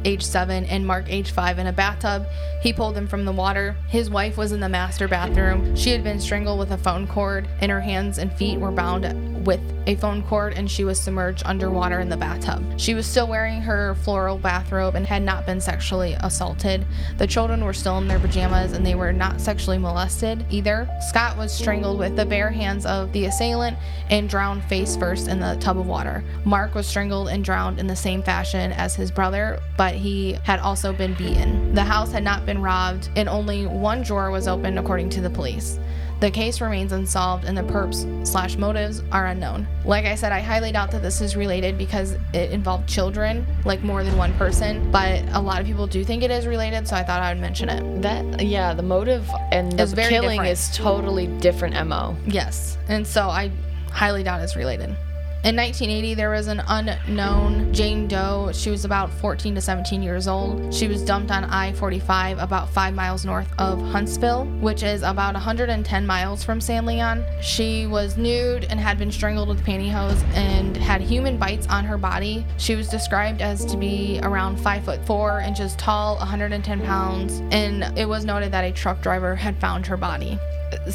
age 0.04 0.22
7, 0.22 0.66
and 0.66 0.86
Mark, 0.86 1.06
age 1.08 1.30
5, 1.30 1.58
in 1.58 1.66
a 1.68 1.72
bathtub. 1.72 2.26
He 2.62 2.72
pulled 2.72 2.94
them 2.94 3.06
from 3.06 3.24
the 3.24 3.32
water. 3.32 3.76
His 3.88 4.10
wife 4.10 4.36
was 4.36 4.52
in 4.52 4.60
the 4.60 4.68
master 4.68 5.08
bathroom. 5.08 5.74
She 5.76 5.90
had 5.90 6.04
been 6.04 6.20
strangled 6.20 6.58
with 6.58 6.72
a 6.72 6.78
phone 6.78 7.06
cord, 7.06 7.48
and 7.60 7.70
her 7.70 7.80
hands 7.80 8.18
and 8.18 8.32
feet 8.32 8.58
were 8.58 8.72
bound 8.72 9.04
with 9.44 9.60
a 9.86 9.96
phone 9.96 10.22
cord 10.22 10.54
and 10.54 10.70
she 10.70 10.84
was 10.84 11.00
submerged 11.00 11.42
underwater 11.44 12.00
in 12.00 12.08
the 12.08 12.16
bathtub. 12.16 12.62
She 12.78 12.94
was 12.94 13.06
still 13.06 13.26
wearing 13.26 13.60
her 13.60 13.94
floral 13.96 14.38
bathrobe 14.38 14.94
and 14.94 15.06
had 15.06 15.22
not 15.22 15.46
been 15.46 15.60
sexually 15.60 16.16
assaulted. 16.20 16.86
The 17.18 17.26
children 17.26 17.64
were 17.64 17.72
still 17.72 17.98
in 17.98 18.08
their 18.08 18.18
pajamas 18.18 18.72
and 18.72 18.86
they 18.86 18.94
were 18.94 19.12
not 19.12 19.40
sexually 19.40 19.78
molested 19.78 20.44
either. 20.50 20.88
Scott 21.08 21.36
was 21.36 21.52
strangled 21.52 21.98
with 21.98 22.16
the 22.16 22.26
bare 22.26 22.50
hands 22.50 22.86
of 22.86 23.12
the 23.12 23.26
assailant 23.26 23.76
and 24.10 24.28
drowned 24.28 24.64
face 24.64 24.96
first 24.96 25.28
in 25.28 25.40
the 25.40 25.56
tub 25.60 25.78
of 25.78 25.86
water. 25.86 26.22
Mark 26.44 26.74
was 26.74 26.86
strangled 26.86 27.28
and 27.28 27.44
drowned 27.44 27.78
in 27.78 27.86
the 27.86 27.96
same 27.96 28.22
fashion 28.22 28.72
as 28.72 28.94
his 28.94 29.10
brother, 29.10 29.60
but 29.76 29.94
he 29.94 30.34
had 30.44 30.60
also 30.60 30.92
been 30.92 31.14
beaten. 31.14 31.74
The 31.74 31.82
house 31.82 32.12
had 32.12 32.24
not 32.24 32.46
been 32.46 32.62
robbed 32.62 33.10
and 33.16 33.28
only 33.28 33.66
one 33.66 34.02
drawer 34.02 34.30
was 34.30 34.48
open 34.48 34.78
according 34.78 35.10
to 35.10 35.20
the 35.20 35.30
police. 35.30 35.78
The 36.22 36.30
case 36.30 36.60
remains 36.60 36.92
unsolved 36.92 37.46
and 37.46 37.58
the 37.58 37.62
perps 37.62 38.24
slash 38.24 38.56
motives 38.56 39.02
are 39.10 39.26
unknown. 39.26 39.66
Like 39.84 40.04
I 40.04 40.14
said, 40.14 40.30
I 40.30 40.38
highly 40.38 40.70
doubt 40.70 40.92
that 40.92 41.02
this 41.02 41.20
is 41.20 41.34
related 41.34 41.76
because 41.76 42.12
it 42.32 42.52
involved 42.52 42.88
children, 42.88 43.44
like 43.64 43.82
more 43.82 44.04
than 44.04 44.16
one 44.16 44.32
person, 44.34 44.88
but 44.92 45.20
a 45.32 45.40
lot 45.40 45.60
of 45.60 45.66
people 45.66 45.88
do 45.88 46.04
think 46.04 46.22
it 46.22 46.30
is 46.30 46.46
related, 46.46 46.86
so 46.86 46.94
I 46.94 47.02
thought 47.02 47.22
I 47.22 47.32
would 47.32 47.40
mention 47.40 47.68
it. 47.68 48.02
That 48.02 48.46
yeah, 48.46 48.72
the 48.72 48.84
motive 48.84 49.28
and 49.50 49.72
the 49.72 50.06
killing 50.08 50.38
different. 50.38 50.48
is 50.48 50.70
totally 50.76 51.26
different 51.38 51.88
MO. 51.88 52.16
Yes, 52.24 52.78
and 52.86 53.04
so 53.04 53.22
I 53.22 53.50
highly 53.90 54.22
doubt 54.22 54.42
it's 54.42 54.54
related. 54.54 54.96
In 55.44 55.56
1980, 55.56 56.14
there 56.14 56.30
was 56.30 56.46
an 56.46 56.62
unknown 56.68 57.72
Jane 57.72 58.06
Doe. 58.06 58.52
She 58.54 58.70
was 58.70 58.84
about 58.84 59.10
14 59.10 59.56
to 59.56 59.60
17 59.60 60.00
years 60.00 60.28
old. 60.28 60.72
She 60.72 60.86
was 60.86 61.04
dumped 61.04 61.32
on 61.32 61.42
I 61.42 61.72
45 61.72 62.38
about 62.38 62.70
five 62.70 62.94
miles 62.94 63.24
north 63.24 63.48
of 63.58 63.82
Huntsville, 63.82 64.44
which 64.60 64.84
is 64.84 65.02
about 65.02 65.34
110 65.34 66.06
miles 66.06 66.44
from 66.44 66.60
San 66.60 66.86
Leon. 66.86 67.24
She 67.40 67.88
was 67.88 68.16
nude 68.16 68.66
and 68.70 68.78
had 68.78 68.98
been 68.98 69.10
strangled 69.10 69.48
with 69.48 69.64
pantyhose 69.64 70.22
and 70.34 70.76
had 70.76 71.00
human 71.00 71.38
bites 71.38 71.66
on 71.66 71.84
her 71.86 71.98
body. 71.98 72.46
She 72.56 72.76
was 72.76 72.88
described 72.88 73.42
as 73.42 73.64
to 73.64 73.76
be 73.76 74.20
around 74.22 74.60
5 74.60 74.84
foot 74.84 75.04
4 75.04 75.40
inches 75.40 75.74
tall, 75.74 76.18
110 76.18 76.82
pounds, 76.82 77.42
and 77.50 77.98
it 77.98 78.08
was 78.08 78.24
noted 78.24 78.52
that 78.52 78.62
a 78.62 78.70
truck 78.70 79.02
driver 79.02 79.34
had 79.34 79.58
found 79.58 79.86
her 79.88 79.96
body. 79.96 80.38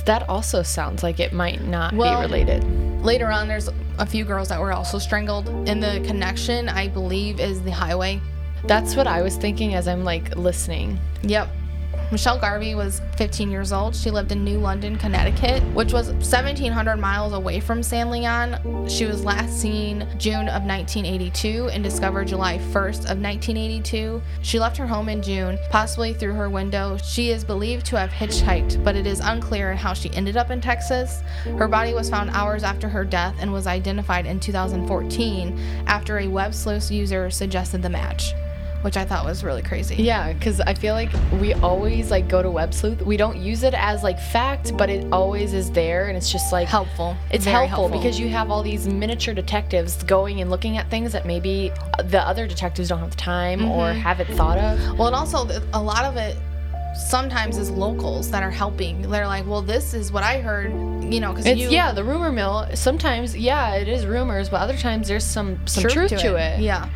That 0.05 0.27
also 0.29 0.63
sounds 0.63 1.03
like 1.03 1.19
it 1.19 1.33
might 1.33 1.63
not 1.63 1.93
Well- 1.93 2.17
be 2.19 2.21
related. 2.25 2.63
Later 3.03 3.31
on, 3.31 3.47
there's 3.47 3.69
a 3.99 4.05
few 4.05 4.25
girls 4.25 4.49
that 4.49 4.59
were 4.59 4.73
also 4.73 4.97
strangled, 4.99 5.47
and 5.67 5.81
the 5.81 6.01
connection, 6.05 6.67
I 6.69 6.87
believe, 6.87 7.39
is 7.39 7.61
the 7.61 7.71
highway. 7.71 8.19
That's 8.65 8.95
what 8.95 9.07
I 9.07 9.21
was 9.21 9.35
thinking 9.35 9.75
as 9.75 9.87
I'm 9.87 10.03
like 10.03 10.35
listening. 10.35 10.99
Yep. 11.21 11.47
Michelle 12.09 12.39
Garvey 12.39 12.73
was 12.73 13.01
15 13.17 13.51
years 13.51 13.73
old. 13.73 13.93
She 13.93 14.09
lived 14.09 14.31
in 14.31 14.45
New 14.45 14.59
London, 14.59 14.95
Connecticut, 14.95 15.61
which 15.73 15.91
was 15.91 16.07
1,700 16.07 16.95
miles 16.95 17.33
away 17.33 17.59
from 17.59 17.83
San 17.83 18.09
Leon. 18.09 18.87
She 18.87 19.03
was 19.03 19.25
last 19.25 19.59
seen 19.59 20.07
June 20.17 20.47
of 20.47 20.63
1982 20.63 21.67
and 21.67 21.83
discovered 21.83 22.29
July 22.29 22.59
1st 22.59 23.11
of 23.11 23.19
1982. 23.19 24.21
She 24.41 24.57
left 24.57 24.77
her 24.77 24.87
home 24.87 25.09
in 25.09 25.21
June, 25.21 25.59
possibly 25.69 26.13
through 26.13 26.33
her 26.35 26.49
window. 26.49 26.95
She 27.03 27.31
is 27.31 27.43
believed 27.43 27.85
to 27.87 27.99
have 27.99 28.11
hitchhiked, 28.11 28.81
but 28.85 28.95
it 28.95 29.05
is 29.05 29.19
unclear 29.19 29.75
how 29.75 29.93
she 29.93 30.09
ended 30.13 30.37
up 30.37 30.49
in 30.49 30.61
Texas. 30.61 31.21
Her 31.57 31.67
body 31.67 31.93
was 31.93 32.09
found 32.09 32.29
hours 32.29 32.63
after 32.63 32.87
her 32.87 33.03
death 33.03 33.35
and 33.41 33.51
was 33.51 33.67
identified 33.67 34.25
in 34.25 34.39
2014 34.39 35.59
after 35.87 36.19
a 36.19 36.27
web 36.29 36.53
sleuth 36.53 36.89
user 36.89 37.29
suggested 37.29 37.81
the 37.81 37.89
match, 37.89 38.33
which 38.81 38.95
I 38.97 39.05
thought 39.05 39.25
was 39.25 39.43
really 39.43 39.61
crazy. 39.61 39.95
Yeah, 39.95 40.31
because 40.33 40.59
I 40.61 40.73
feel 40.73 40.93
like 40.93 41.09
we 41.41 41.53
always 41.55 42.11
like 42.11 42.27
go 42.27 42.41
to 42.41 42.49
web 42.49 42.73
sleuth. 42.73 43.01
We 43.01 43.17
don't 43.17 43.37
use 43.37 43.63
it 43.63 43.73
as 43.73 44.03
like 44.03 44.19
fact, 44.19 44.75
but 44.77 44.89
it 44.89 45.05
always 45.11 45.53
is 45.53 45.71
there, 45.71 46.07
and 46.07 46.17
it's 46.17 46.31
just 46.31 46.51
like 46.51 46.67
helpful. 46.67 47.15
It's 47.31 47.45
Very 47.45 47.67
helpful, 47.67 47.89
because 47.97 48.19
you 48.19 48.29
have 48.29 48.51
all 48.51 48.63
these 48.63 48.87
miniature 48.87 49.33
detectives 49.33 50.01
going 50.03 50.41
and 50.41 50.49
looking 50.49 50.77
at 50.77 50.89
things 50.89 51.11
that 51.13 51.25
maybe 51.25 51.71
the 52.05 52.21
other 52.21 52.47
detectives 52.47 52.89
don't 52.89 52.99
have 52.99 53.11
the 53.11 53.17
time 53.17 53.65
or 53.65 53.87
Mm-hmm. 53.87 53.99
haven't 53.99 54.35
thought 54.35 54.57
of. 54.57 54.97
well, 54.97 55.07
and 55.07 55.15
also 55.15 55.47
a 55.73 55.81
lot 55.81 56.05
of 56.05 56.15
it 56.17 56.37
sometimes 57.09 57.57
is 57.57 57.69
locals 57.69 58.31
that 58.31 58.41
are 58.43 58.49
helping. 58.51 59.01
They're 59.03 59.27
like, 59.27 59.45
well, 59.45 59.61
this 59.61 59.93
is 59.93 60.11
what 60.11 60.23
I 60.23 60.39
heard, 60.39 60.71
you 61.03 61.19
know, 61.19 61.31
because 61.31 61.45
It's 61.45 61.59
you 61.59 61.69
yeah, 61.69 61.91
the 61.91 62.03
rumor 62.03 62.31
mill. 62.31 62.67
Sometimes 62.73 63.35
yeah, 63.37 63.75
it 63.75 63.87
is 63.87 64.05
rumors, 64.05 64.49
but 64.49 64.61
other 64.61 64.75
times 64.77 65.07
there's 65.07 65.23
some 65.23 65.59
some 65.67 65.83
truth, 65.83 66.09
to, 66.09 66.35
it. 66.35 66.59
Yeah. 66.59 66.89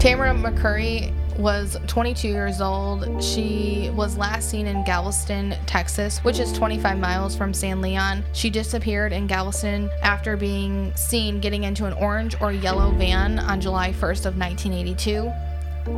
Tamara 0.00 0.34
McCurry 0.34 1.12
was 1.38 1.78
22 1.86 2.28
years 2.28 2.60
old. 2.60 3.22
She 3.22 3.90
was 3.94 4.18
last 4.18 4.50
seen 4.50 4.66
in 4.66 4.84
Galveston, 4.84 5.54
Texas, 5.66 6.18
which 6.18 6.40
is 6.40 6.52
25 6.52 6.98
miles 6.98 7.36
from 7.36 7.54
San 7.54 7.80
Leon. 7.80 8.24
She 8.32 8.50
disappeared 8.50 9.12
in 9.12 9.26
Galveston 9.26 9.88
after 10.02 10.36
being 10.36 10.94
seen 10.96 11.40
getting 11.40 11.64
into 11.64 11.86
an 11.86 11.92
orange 11.94 12.40
or 12.40 12.52
yellow 12.52 12.90
van 12.90 13.38
on 13.38 13.60
July 13.60 13.92
1st 13.92 14.26
of 14.26 14.36
1982. 14.36 15.32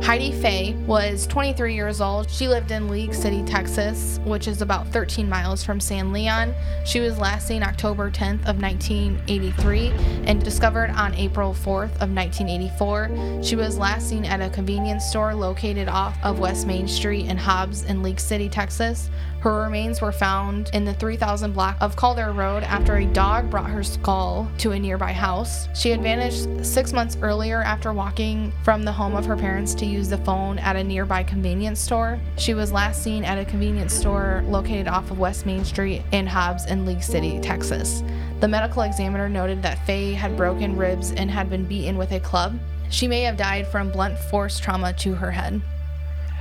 Heidi 0.01 0.31
Fye 0.31 0.75
was 0.85 1.27
23 1.27 1.75
years 1.75 2.01
old. 2.01 2.29
She 2.29 2.47
lived 2.47 2.71
in 2.71 2.87
League 2.87 3.13
City, 3.13 3.43
Texas, 3.43 4.19
which 4.25 4.47
is 4.47 4.61
about 4.61 4.87
13 4.87 5.29
miles 5.29 5.63
from 5.63 5.79
San 5.79 6.11
Leon. 6.11 6.53
She 6.85 6.99
was 6.99 7.17
last 7.17 7.47
seen 7.47 7.63
October 7.63 8.09
10th 8.09 8.47
of 8.47 8.61
1983 8.61 9.89
and 10.25 10.43
discovered 10.43 10.89
on 10.91 11.13
April 11.15 11.53
4th 11.53 11.93
of 12.01 12.11
1984. 12.11 13.41
She 13.43 13.55
was 13.55 13.77
last 13.77 14.09
seen 14.09 14.25
at 14.25 14.41
a 14.41 14.49
convenience 14.49 15.05
store 15.05 15.35
located 15.35 15.87
off 15.87 16.17
of 16.23 16.39
West 16.39 16.67
Main 16.67 16.87
Street 16.87 17.27
in 17.27 17.37
Hobbs 17.37 17.83
in 17.83 18.01
League 18.03 18.19
City, 18.19 18.49
Texas. 18.49 19.09
Her 19.41 19.63
remains 19.63 20.01
were 20.01 20.11
found 20.11 20.69
in 20.71 20.85
the 20.85 20.93
3000 20.93 21.53
block 21.53 21.75
of 21.81 21.95
Calder 21.95 22.31
Road 22.31 22.61
after 22.61 22.97
a 22.97 23.05
dog 23.07 23.49
brought 23.49 23.71
her 23.71 23.81
skull 23.81 24.47
to 24.59 24.73
a 24.73 24.79
nearby 24.79 25.11
house. 25.13 25.67
She 25.73 25.89
had 25.89 26.03
vanished 26.03 26.47
six 26.63 26.93
months 26.93 27.17
earlier 27.23 27.63
after 27.63 27.91
walking 27.91 28.53
from 28.63 28.83
the 28.83 28.91
home 28.91 29.15
of 29.15 29.25
her 29.25 29.35
parents 29.35 29.73
to 29.75 29.85
use 29.87 30.09
the 30.09 30.19
phone 30.19 30.59
at 30.59 30.75
a 30.75 30.83
nearby 30.83 31.23
convenience 31.23 31.79
store. 31.79 32.19
She 32.37 32.53
was 32.53 32.71
last 32.71 33.01
seen 33.01 33.25
at 33.25 33.39
a 33.39 33.45
convenience 33.45 33.95
store 33.95 34.43
located 34.45 34.87
off 34.87 35.09
of 35.09 35.17
West 35.17 35.47
Main 35.47 35.65
Street 35.65 36.03
in 36.11 36.27
Hobbs 36.27 36.67
in 36.67 36.85
League 36.85 37.01
City, 37.01 37.39
Texas. 37.39 38.03
The 38.41 38.47
medical 38.47 38.83
examiner 38.83 39.27
noted 39.27 39.63
that 39.63 39.83
Fye 39.87 40.13
had 40.13 40.37
broken 40.37 40.77
ribs 40.77 41.13
and 41.13 41.31
had 41.31 41.49
been 41.49 41.65
beaten 41.65 41.97
with 41.97 42.11
a 42.11 42.19
club. 42.19 42.59
She 42.91 43.07
may 43.07 43.21
have 43.21 43.37
died 43.37 43.65
from 43.65 43.89
blunt 43.89 44.19
force 44.19 44.59
trauma 44.59 44.93
to 44.99 45.15
her 45.15 45.31
head. 45.31 45.63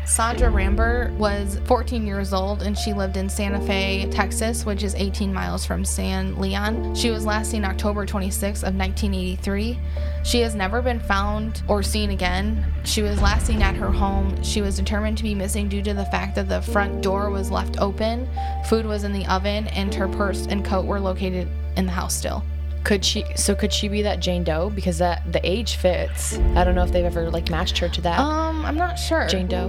Sandra 0.07 0.51
Rambert 0.51 1.13
was 1.13 1.61
14 1.67 2.07
years 2.07 2.33
old 2.33 2.63
and 2.63 2.77
she 2.77 2.93
lived 2.93 3.17
in 3.17 3.29
Santa 3.29 3.61
Fe, 3.61 4.09
Texas, 4.11 4.67
which 4.67 4.83
is 4.83 4.95
18 4.97 5.33
miles 5.33 5.65
from 5.65 5.85
San 5.85 6.37
Leon. 6.39 6.95
She 6.95 7.11
was 7.11 7.25
last 7.25 7.51
seen 7.51 7.65
October 7.65 8.07
26 8.07 8.61
of 8.63 8.75
1983. 8.75 9.79
She 10.25 10.41
has 10.41 10.55
never 10.55 10.83
been 10.83 11.01
found 11.01 11.63
or 11.69 11.83
seen 11.83 12.11
again. 12.11 12.65
She 12.85 13.03
was 13.03 13.23
last 13.23 13.47
seen 13.47 13.63
at 13.63 13.77
her 13.77 13.91
home. 13.91 14.43
She 14.43 14.63
was 14.63 14.77
determined 14.77 15.17
to 15.19 15.23
be 15.23 15.35
missing 15.35 15.69
due 15.69 15.83
to 15.83 15.95
the 15.95 16.07
fact 16.07 16.35
that 16.35 16.49
the 16.49 16.61
front 16.61 17.03
door 17.03 17.31
was 17.31 17.51
left 17.51 17.81
open, 17.81 18.29
food 18.69 18.87
was 18.87 19.05
in 19.05 19.13
the 19.13 19.27
oven, 19.27 19.69
and 19.69 19.95
her 19.95 20.09
purse 20.09 20.47
and 20.47 20.65
coat 20.65 20.87
were 20.87 21.01
located 21.01 21.49
in 21.77 21.87
the 21.87 21.93
house 21.93 22.15
still. 22.15 22.43
Could 22.85 23.05
she? 23.05 23.25
So 23.37 23.55
could 23.55 23.73
she 23.73 23.89
be 23.89 24.03
that 24.03 24.21
Jane 24.21 24.43
Doe? 24.45 24.71
Because 24.71 24.99
that 24.99 25.31
the 25.33 25.41
age 25.49 25.77
fits. 25.77 26.39
I 26.57 26.65
don't 26.65 26.75
know 26.75 26.83
if 26.83 26.93
they've 26.93 27.05
ever 27.05 27.31
like 27.31 27.51
matched 27.51 27.79
her 27.79 27.89
to 27.89 28.01
that 28.03 28.19
Um, 28.19 28.65
I'm 28.65 28.77
not 28.77 28.99
sure. 28.99 29.27
Jane 29.29 29.47
Doe. 29.49 29.67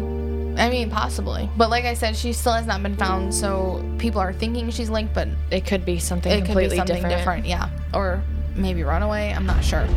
I 0.58 0.70
mean, 0.70 0.90
possibly. 0.90 1.50
But 1.58 1.70
like 1.70 1.86
I 1.86 1.94
said, 1.94 2.16
she 2.16 2.34
still 2.34 2.54
has 2.54 2.66
not 2.66 2.84
been 2.84 2.96
found, 2.98 3.34
so 3.34 3.84
people 3.98 4.20
are 4.20 4.34
thinking 4.34 4.70
she's 4.70 4.90
linked, 4.90 5.14
but 5.14 5.28
It 5.50 5.66
could 5.66 5.86
be 5.86 5.98
something 5.98 6.32
it 6.32 6.38
could 6.40 6.46
completely 6.48 6.76
be 6.76 6.78
something 6.78 6.96
different. 6.98 7.18
different. 7.18 7.46
Yeah. 7.48 7.70
Or 7.94 8.22
maybe 8.56 8.84
runaway. 8.84 9.32
I'm 9.34 9.46
not 9.46 9.64
sure. 9.64 9.88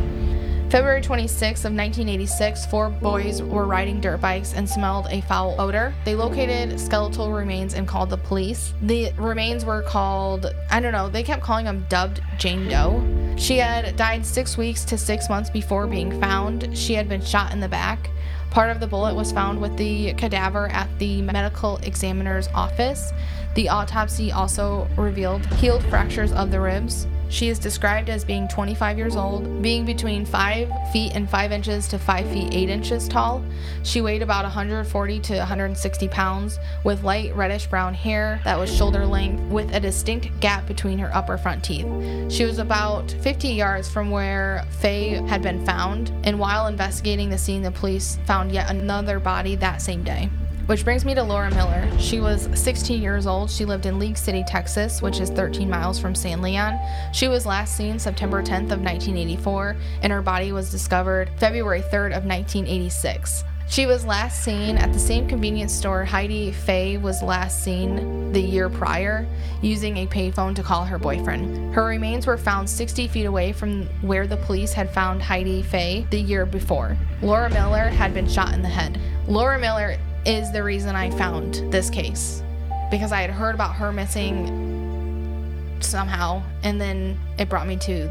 February 0.74 1.00
26th 1.00 1.64
of 1.64 1.72
1986, 1.72 2.66
four 2.66 2.90
boys 2.90 3.40
were 3.40 3.64
riding 3.64 4.00
dirt 4.00 4.20
bikes 4.20 4.54
and 4.54 4.68
smelled 4.68 5.06
a 5.08 5.20
foul 5.20 5.54
odor. 5.60 5.94
They 6.04 6.16
located 6.16 6.80
skeletal 6.80 7.32
remains 7.32 7.74
and 7.74 7.86
called 7.86 8.10
the 8.10 8.16
police. 8.16 8.74
The 8.82 9.12
remains 9.12 9.64
were 9.64 9.82
called, 9.82 10.52
I 10.72 10.80
don't 10.80 10.90
know, 10.90 11.08
they 11.08 11.22
kept 11.22 11.44
calling 11.44 11.66
them 11.66 11.86
dubbed 11.88 12.22
Jane 12.38 12.68
Doe. 12.68 13.04
She 13.38 13.58
had 13.58 13.94
died 13.94 14.26
six 14.26 14.58
weeks 14.58 14.84
to 14.86 14.98
six 14.98 15.28
months 15.28 15.48
before 15.48 15.86
being 15.86 16.20
found. 16.20 16.76
She 16.76 16.94
had 16.94 17.08
been 17.08 17.24
shot 17.24 17.52
in 17.52 17.60
the 17.60 17.68
back. 17.68 18.10
Part 18.50 18.70
of 18.70 18.80
the 18.80 18.88
bullet 18.88 19.14
was 19.14 19.30
found 19.30 19.60
with 19.60 19.76
the 19.76 20.12
cadaver 20.14 20.66
at 20.70 20.88
the 20.98 21.22
medical 21.22 21.76
examiner's 21.84 22.48
office. 22.48 23.12
The 23.54 23.68
autopsy 23.68 24.32
also 24.32 24.88
revealed 24.96 25.46
healed 25.54 25.84
fractures 25.84 26.32
of 26.32 26.50
the 26.50 26.58
ribs. 26.58 27.06
She 27.34 27.48
is 27.48 27.58
described 27.58 28.10
as 28.10 28.24
being 28.24 28.46
25 28.46 28.96
years 28.96 29.16
old, 29.16 29.60
being 29.60 29.84
between 29.84 30.24
5 30.24 30.70
feet 30.92 31.16
and 31.16 31.28
5 31.28 31.50
inches 31.50 31.88
to 31.88 31.98
5 31.98 32.28
feet 32.28 32.54
8 32.54 32.68
inches 32.68 33.08
tall. 33.08 33.44
She 33.82 34.00
weighed 34.00 34.22
about 34.22 34.44
140 34.44 35.18
to 35.18 35.38
160 35.38 36.08
pounds, 36.10 36.60
with 36.84 37.02
light 37.02 37.34
reddish 37.34 37.66
brown 37.66 37.92
hair 37.92 38.40
that 38.44 38.56
was 38.56 38.72
shoulder 38.72 39.04
length, 39.04 39.42
with 39.50 39.74
a 39.74 39.80
distinct 39.80 40.28
gap 40.38 40.68
between 40.68 40.96
her 41.00 41.10
upper 41.12 41.36
front 41.36 41.64
teeth. 41.64 41.86
She 42.30 42.44
was 42.44 42.60
about 42.60 43.10
50 43.10 43.48
yards 43.48 43.90
from 43.90 44.12
where 44.12 44.64
Fye 44.80 45.20
had 45.26 45.42
been 45.42 45.66
found, 45.66 46.12
and 46.22 46.38
while 46.38 46.68
investigating 46.68 47.30
the 47.30 47.38
scene, 47.38 47.62
the 47.62 47.72
police 47.72 48.16
found 48.26 48.52
yet 48.52 48.70
another 48.70 49.18
body 49.18 49.56
that 49.56 49.82
same 49.82 50.04
day. 50.04 50.30
Which 50.66 50.82
brings 50.82 51.04
me 51.04 51.14
to 51.14 51.22
Laura 51.22 51.50
Miller. 51.50 51.86
She 51.98 52.20
was 52.20 52.48
16 52.54 53.02
years 53.02 53.26
old. 53.26 53.50
She 53.50 53.66
lived 53.66 53.84
in 53.84 53.98
League 53.98 54.16
City, 54.16 54.42
Texas, 54.46 55.02
which 55.02 55.20
is 55.20 55.28
13 55.28 55.68
miles 55.68 56.00
from 56.00 56.14
San 56.14 56.40
Leon. 56.40 56.80
She 57.12 57.28
was 57.28 57.44
last 57.44 57.76
seen 57.76 57.98
September 57.98 58.42
10th 58.42 58.72
of 58.72 58.80
1984, 58.80 59.76
and 60.00 60.10
her 60.10 60.22
body 60.22 60.52
was 60.52 60.70
discovered 60.70 61.30
February 61.36 61.82
3rd 61.82 62.16
of 62.16 62.24
1986. 62.24 63.44
She 63.68 63.84
was 63.84 64.06
last 64.06 64.42
seen 64.42 64.78
at 64.78 64.92
the 64.94 64.98
same 64.98 65.28
convenience 65.28 65.72
store 65.72 66.02
Heidi 66.04 66.50
Fye 66.52 66.98
was 67.02 67.22
last 67.22 67.62
seen 67.62 68.32
the 68.32 68.40
year 68.40 68.70
prior, 68.70 69.26
using 69.60 69.98
a 69.98 70.06
payphone 70.06 70.54
to 70.54 70.62
call 70.62 70.84
her 70.84 70.98
boyfriend. 70.98 71.74
Her 71.74 71.84
remains 71.84 72.26
were 72.26 72.38
found 72.38 72.70
60 72.70 73.08
feet 73.08 73.24
away 73.26 73.52
from 73.52 73.84
where 74.00 74.26
the 74.26 74.38
police 74.38 74.72
had 74.72 74.90
found 74.90 75.22
Heidi 75.22 75.62
Fye 75.62 76.06
the 76.10 76.20
year 76.20 76.46
before. 76.46 76.96
Laura 77.20 77.50
Miller 77.50 77.88
had 77.88 78.14
been 78.14 78.28
shot 78.28 78.54
in 78.54 78.62
the 78.62 78.68
head. 78.68 78.98
Laura 79.26 79.58
Miller 79.58 79.96
is 80.26 80.52
the 80.52 80.62
reason 80.62 80.96
I 80.96 81.10
found 81.10 81.54
this 81.72 81.90
case 81.90 82.42
because 82.90 83.12
I 83.12 83.20
had 83.20 83.30
heard 83.30 83.54
about 83.54 83.74
her 83.76 83.92
missing 83.92 85.76
somehow, 85.80 86.42
and 86.62 86.80
then 86.80 87.18
it 87.38 87.48
brought 87.48 87.66
me 87.66 87.76
to 87.76 88.10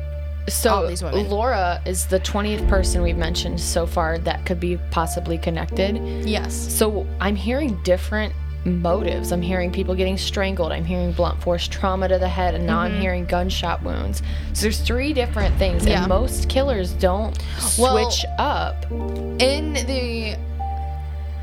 So 0.50 0.70
all 0.72 0.88
these 0.88 1.04
women. 1.04 1.30
Laura 1.30 1.82
is 1.86 2.06
the 2.08 2.20
20th 2.20 2.68
person 2.70 3.02
we've 3.02 3.18
mentioned 3.18 3.60
so 3.60 3.86
far 3.86 4.18
that 4.20 4.46
could 4.46 4.60
be 4.60 4.78
possibly 4.92 5.38
connected. 5.38 5.98
yes. 6.28 6.54
So 6.54 7.08
I'm 7.20 7.36
hearing 7.36 7.82
different 7.84 8.34
motives. 8.66 9.32
I'm 9.32 9.42
hearing 9.42 9.72
people 9.72 9.94
getting 9.96 10.18
strangled. 10.18 10.72
I'm 10.72 10.86
hearing 10.86 11.12
blunt 11.12 11.42
force 11.42 11.68
trauma 11.68 12.08
to 12.08 12.18
the 12.18 12.30
head, 12.30 12.56
and 12.56 12.66
now 12.66 12.80
I'm 12.80 12.92
mm-hmm. 12.92 13.02
hearing 13.02 13.26
gunshot 13.26 13.84
wounds. 13.84 14.22
So 14.54 14.62
there's 14.64 14.80
three 14.80 15.14
different 15.14 15.56
things, 15.58 15.86
Yeah. 15.86 16.02
and 16.02 16.10
most 16.10 16.50
killers 16.50 16.94
don't 16.94 17.38
Well- 17.78 18.10
switch 18.10 18.26
up. 18.38 18.90
In 18.92 19.74
the 19.74 20.38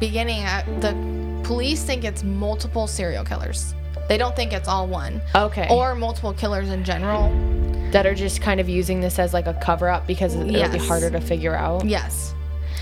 beginning, 0.01 0.45
uh, 0.45 0.65
the 0.81 0.93
police 1.47 1.85
think 1.85 2.05
it's 2.05 2.25
multiple 2.25 2.87
serial 2.87 3.25
killers. 3.25 3.75
They 4.09 4.19
don't 4.19 4.35
think 4.35 4.53
it's 4.53 4.67
all 4.67 4.89
one. 4.89 5.21
Okay. 5.35 5.69
Or 5.71 5.95
multiple 5.95 6.33
killers 6.33 6.71
in 6.71 6.83
general. 6.85 7.31
that 7.93 8.07
are 8.07 8.15
just 8.15 8.41
kind 8.41 8.61
of 8.61 8.69
using 8.69 9.01
this 9.01 9.19
as 9.19 9.33
like 9.35 9.47
a 9.47 9.55
cover 9.55 9.89
up 9.89 10.07
because 10.07 10.35
it'll 10.37 10.71
be 10.71 10.79
harder 10.79 11.11
to 11.11 11.21
figure 11.21 11.55
out. 11.55 11.85
Yes. 11.85 12.35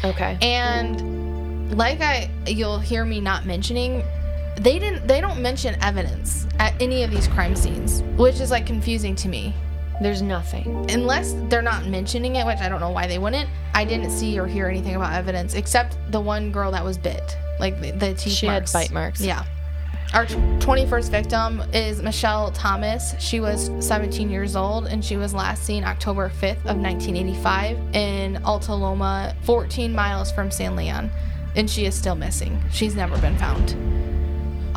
Okay. 0.05 0.39
And 0.43 1.77
like 1.77 2.01
I 2.01 2.31
you'll 2.47 2.79
hear 2.79 3.05
me 3.05 3.21
not 3.21 3.47
mentioning 3.47 4.03
they 4.57 4.79
didn't 4.79 5.07
they 5.07 5.21
don't 5.21 5.41
mention 5.41 5.77
evidence 5.83 6.47
at 6.59 6.75
any 6.81 7.05
of 7.05 7.11
these 7.11 7.27
crime 7.29 7.57
scenes, 7.57 8.03
which 8.17 8.41
is 8.41 8.51
like 8.51 8.67
confusing 8.67 9.15
to 9.17 9.29
me. 9.29 9.55
There's 10.01 10.23
nothing. 10.23 10.87
Unless 10.91 11.35
they're 11.49 11.63
not 11.63 11.87
mentioning 11.87 12.37
it, 12.37 12.47
which 12.47 12.59
I 12.59 12.69
don't 12.69 12.81
know 12.81 12.91
why 12.91 13.07
they 13.07 13.19
wouldn't. 13.19 13.49
I 13.75 13.85
didn't 13.85 14.11
see 14.11 14.39
or 14.39 14.47
hear 14.47 14.69
anything 14.69 14.95
about 14.97 15.13
evidence 15.13 15.55
except 15.55 15.97
the 16.13 16.21
one 16.21 16.53
girl 16.53 16.71
that 16.73 16.85
was 16.85 16.97
bit, 16.99 17.37
like 17.59 17.81
the, 17.81 17.91
the 17.93 18.15
teeth 18.15 18.33
She 18.33 18.47
marks. 18.47 18.73
had 18.73 18.79
bite 18.81 18.93
marks. 18.93 19.21
Yeah. 19.21 19.45
Our 20.15 20.25
tw- 20.25 20.37
21st 20.61 21.11
victim 21.11 21.63
is 21.75 22.01
Michelle 22.01 22.51
Thomas. 22.53 23.15
She 23.19 23.41
was 23.41 23.71
17 23.81 24.31
years 24.31 24.57
old 24.57 24.87
and 24.87 25.05
she 25.05 25.17
was 25.17 25.35
last 25.35 25.65
seen 25.65 25.85
October 25.85 26.31
5th 26.31 26.65
of 26.65 26.79
1985 26.79 27.77
in 27.95 28.43
Alta 28.45 28.75
Loma, 28.75 29.35
14 29.43 29.93
miles 29.93 30.33
from 30.33 30.51
San 30.51 30.77
Leon, 30.77 31.11
and 31.57 31.69
she 31.69 31.85
is 31.85 31.95
still 31.95 32.15
missing. 32.15 32.63
She's 32.73 32.95
never 32.95 33.19
been 33.19 33.37
found. 33.37 33.75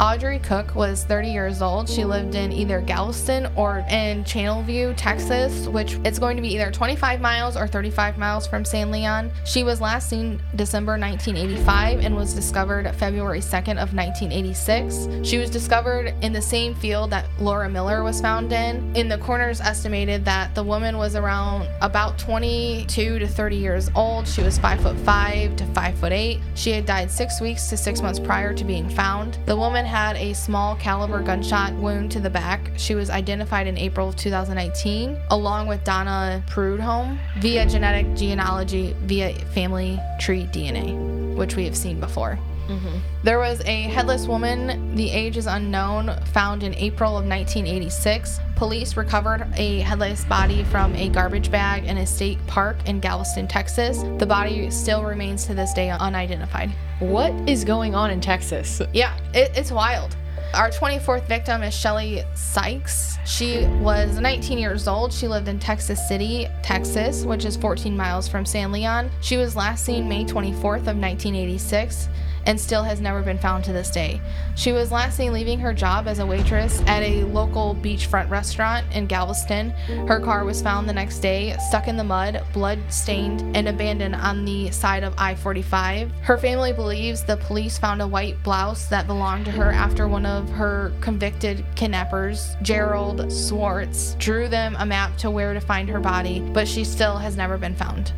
Audrey 0.01 0.39
Cook 0.39 0.73
was 0.73 1.03
30 1.03 1.29
years 1.29 1.61
old. 1.61 1.87
She 1.87 2.05
lived 2.05 2.33
in 2.33 2.51
either 2.51 2.81
Galveston 2.81 3.47
or 3.55 3.85
in 3.87 4.23
Channelview, 4.23 4.95
Texas, 4.97 5.67
which 5.67 5.93
it's 6.03 6.17
going 6.17 6.35
to 6.37 6.41
be 6.41 6.51
either 6.55 6.71
25 6.71 7.21
miles 7.21 7.55
or 7.55 7.67
35 7.67 8.17
miles 8.17 8.47
from 8.47 8.65
San 8.65 8.89
Leon. 8.89 9.31
She 9.45 9.63
was 9.63 9.79
last 9.79 10.09
seen 10.09 10.41
December 10.55 10.93
1985 10.93 11.99
and 11.99 12.15
was 12.15 12.33
discovered 12.33 12.91
February 12.95 13.41
2nd 13.41 13.77
of 13.77 13.93
1986. 13.93 15.07
She 15.21 15.37
was 15.37 15.51
discovered 15.51 16.15
in 16.23 16.33
the 16.33 16.41
same 16.41 16.73
field 16.73 17.11
that 17.11 17.27
Laura 17.39 17.69
Miller 17.69 18.01
was 18.01 18.19
found 18.19 18.51
in. 18.51 18.95
In 18.95 19.07
the 19.07 19.19
coroner's 19.19 19.61
estimated 19.61 20.25
that 20.25 20.55
the 20.55 20.63
woman 20.63 20.97
was 20.97 21.15
around 21.15 21.69
about 21.81 22.17
22 22.17 23.19
to 23.19 23.27
30 23.27 23.55
years 23.55 23.91
old. 23.93 24.27
She 24.27 24.41
was 24.41 24.57
5 24.57 24.81
foot 24.81 24.97
5 24.97 25.55
to 25.57 25.65
5 25.67 25.95
foot 25.99 26.11
8. 26.11 26.39
She 26.55 26.71
had 26.71 26.87
died 26.87 27.11
6 27.11 27.39
weeks 27.39 27.69
to 27.69 27.77
6 27.77 28.01
months 28.01 28.19
prior 28.19 28.51
to 28.51 28.63
being 28.63 28.89
found. 28.89 29.37
The 29.45 29.55
woman 29.55 29.85
had 29.91 30.15
a 30.15 30.33
small 30.33 30.77
caliber 30.77 31.21
gunshot 31.21 31.73
wound 31.73 32.09
to 32.13 32.21
the 32.21 32.29
back. 32.29 32.71
She 32.77 32.95
was 32.95 33.09
identified 33.09 33.67
in 33.67 33.77
April 33.77 34.07
of 34.07 34.15
2019 34.15 35.19
along 35.29 35.67
with 35.67 35.83
Donna 35.83 36.41
Prudhomme 36.47 37.19
via 37.39 37.65
genetic 37.65 38.15
genealogy 38.15 38.95
via 39.01 39.33
family 39.53 39.99
tree 40.17 40.45
DNA, 40.45 41.35
which 41.35 41.57
we 41.57 41.65
have 41.65 41.75
seen 41.75 41.99
before. 41.99 42.39
Mm-hmm. 42.69 42.99
There 43.23 43.39
was 43.39 43.61
a 43.65 43.81
headless 43.81 44.27
woman, 44.27 44.95
the 44.95 45.11
age 45.11 45.35
is 45.35 45.45
unknown, 45.45 46.15
found 46.27 46.63
in 46.63 46.73
April 46.75 47.17
of 47.17 47.25
1986. 47.27 48.39
Police 48.61 48.95
recovered 48.95 49.47
a 49.55 49.79
headless 49.79 50.23
body 50.25 50.63
from 50.65 50.95
a 50.95 51.09
garbage 51.09 51.49
bag 51.49 51.85
in 51.85 51.97
a 51.97 52.05
state 52.05 52.37
park 52.45 52.77
in 52.87 52.99
Galveston, 52.99 53.47
Texas. 53.47 54.03
The 54.19 54.25
body 54.27 54.69
still 54.69 55.03
remains 55.03 55.47
to 55.47 55.55
this 55.55 55.73
day 55.73 55.89
unidentified. 55.89 56.69
What 56.99 57.33
is 57.49 57.63
going 57.63 57.95
on 57.95 58.11
in 58.11 58.21
Texas? 58.21 58.79
Yeah, 58.93 59.17
it, 59.33 59.51
it's 59.55 59.71
wild. 59.71 60.15
Our 60.53 60.69
24th 60.69 61.27
victim 61.27 61.63
is 61.63 61.73
Shelley 61.73 62.21
Sikes. 62.35 63.17
She 63.25 63.65
was 63.81 64.19
19 64.19 64.59
years 64.59 64.87
old. 64.87 65.11
She 65.11 65.27
lived 65.27 65.47
in 65.47 65.57
Texas 65.57 66.07
City, 66.07 66.47
Texas, 66.61 67.25
which 67.25 67.45
is 67.45 67.57
14 67.57 67.97
miles 67.97 68.27
from 68.27 68.45
San 68.45 68.71
Leon. 68.71 69.09
She 69.21 69.37
was 69.37 69.55
last 69.55 69.85
seen 69.85 70.07
May 70.07 70.23
24th 70.23 70.85
of 70.85 70.97
1986 70.99 72.09
and 72.45 72.59
still 72.59 72.83
has 72.83 73.01
never 73.01 73.21
been 73.21 73.37
found 73.37 73.63
to 73.63 73.73
this 73.73 73.89
day. 73.89 74.21
She 74.55 74.71
was 74.71 74.91
last 74.91 75.17
seen 75.17 75.33
leaving 75.33 75.59
her 75.59 75.73
job 75.73 76.07
as 76.07 76.19
a 76.19 76.25
waitress 76.25 76.81
at 76.87 77.03
a 77.03 77.23
local 77.25 77.75
beachfront 77.75 78.29
restaurant 78.29 78.85
in 78.93 79.07
Galveston. 79.07 79.71
Her 80.07 80.19
car 80.19 80.43
was 80.43 80.61
found 80.61 80.87
the 80.87 80.93
next 80.93 81.19
day, 81.19 81.55
stuck 81.69 81.87
in 81.87 81.97
the 81.97 82.03
mud, 82.03 82.43
blood 82.53 82.79
stained, 82.89 83.55
and 83.55 83.67
abandoned 83.67 84.15
on 84.15 84.45
the 84.45 84.71
side 84.71 85.03
of 85.03 85.13
I 85.17 85.35
45. 85.35 86.11
Her 86.21 86.37
family 86.37 86.73
believes 86.73 87.23
the 87.23 87.37
police 87.37 87.77
found 87.77 88.01
a 88.01 88.07
white 88.07 88.41
blouse 88.43 88.87
that 88.89 89.07
belonged 89.07 89.45
to 89.45 89.51
her 89.51 89.71
after 89.71 90.07
one 90.07 90.25
of 90.25 90.49
her 90.49 90.91
convicted 91.01 91.65
kidnappers, 91.75 92.55
Gerald 92.61 93.19
Zwarst, 93.27 94.17
drew 94.17 94.47
them 94.47 94.75
a 94.79 94.85
map 94.85 95.17
to 95.17 95.31
where 95.31 95.53
to 95.53 95.59
find 95.61 95.89
her 95.89 95.99
body, 95.99 96.39
but 96.39 96.67
she 96.67 96.83
still 96.83 97.17
has 97.17 97.37
never 97.37 97.57
been 97.57 97.75
found. 97.75 98.13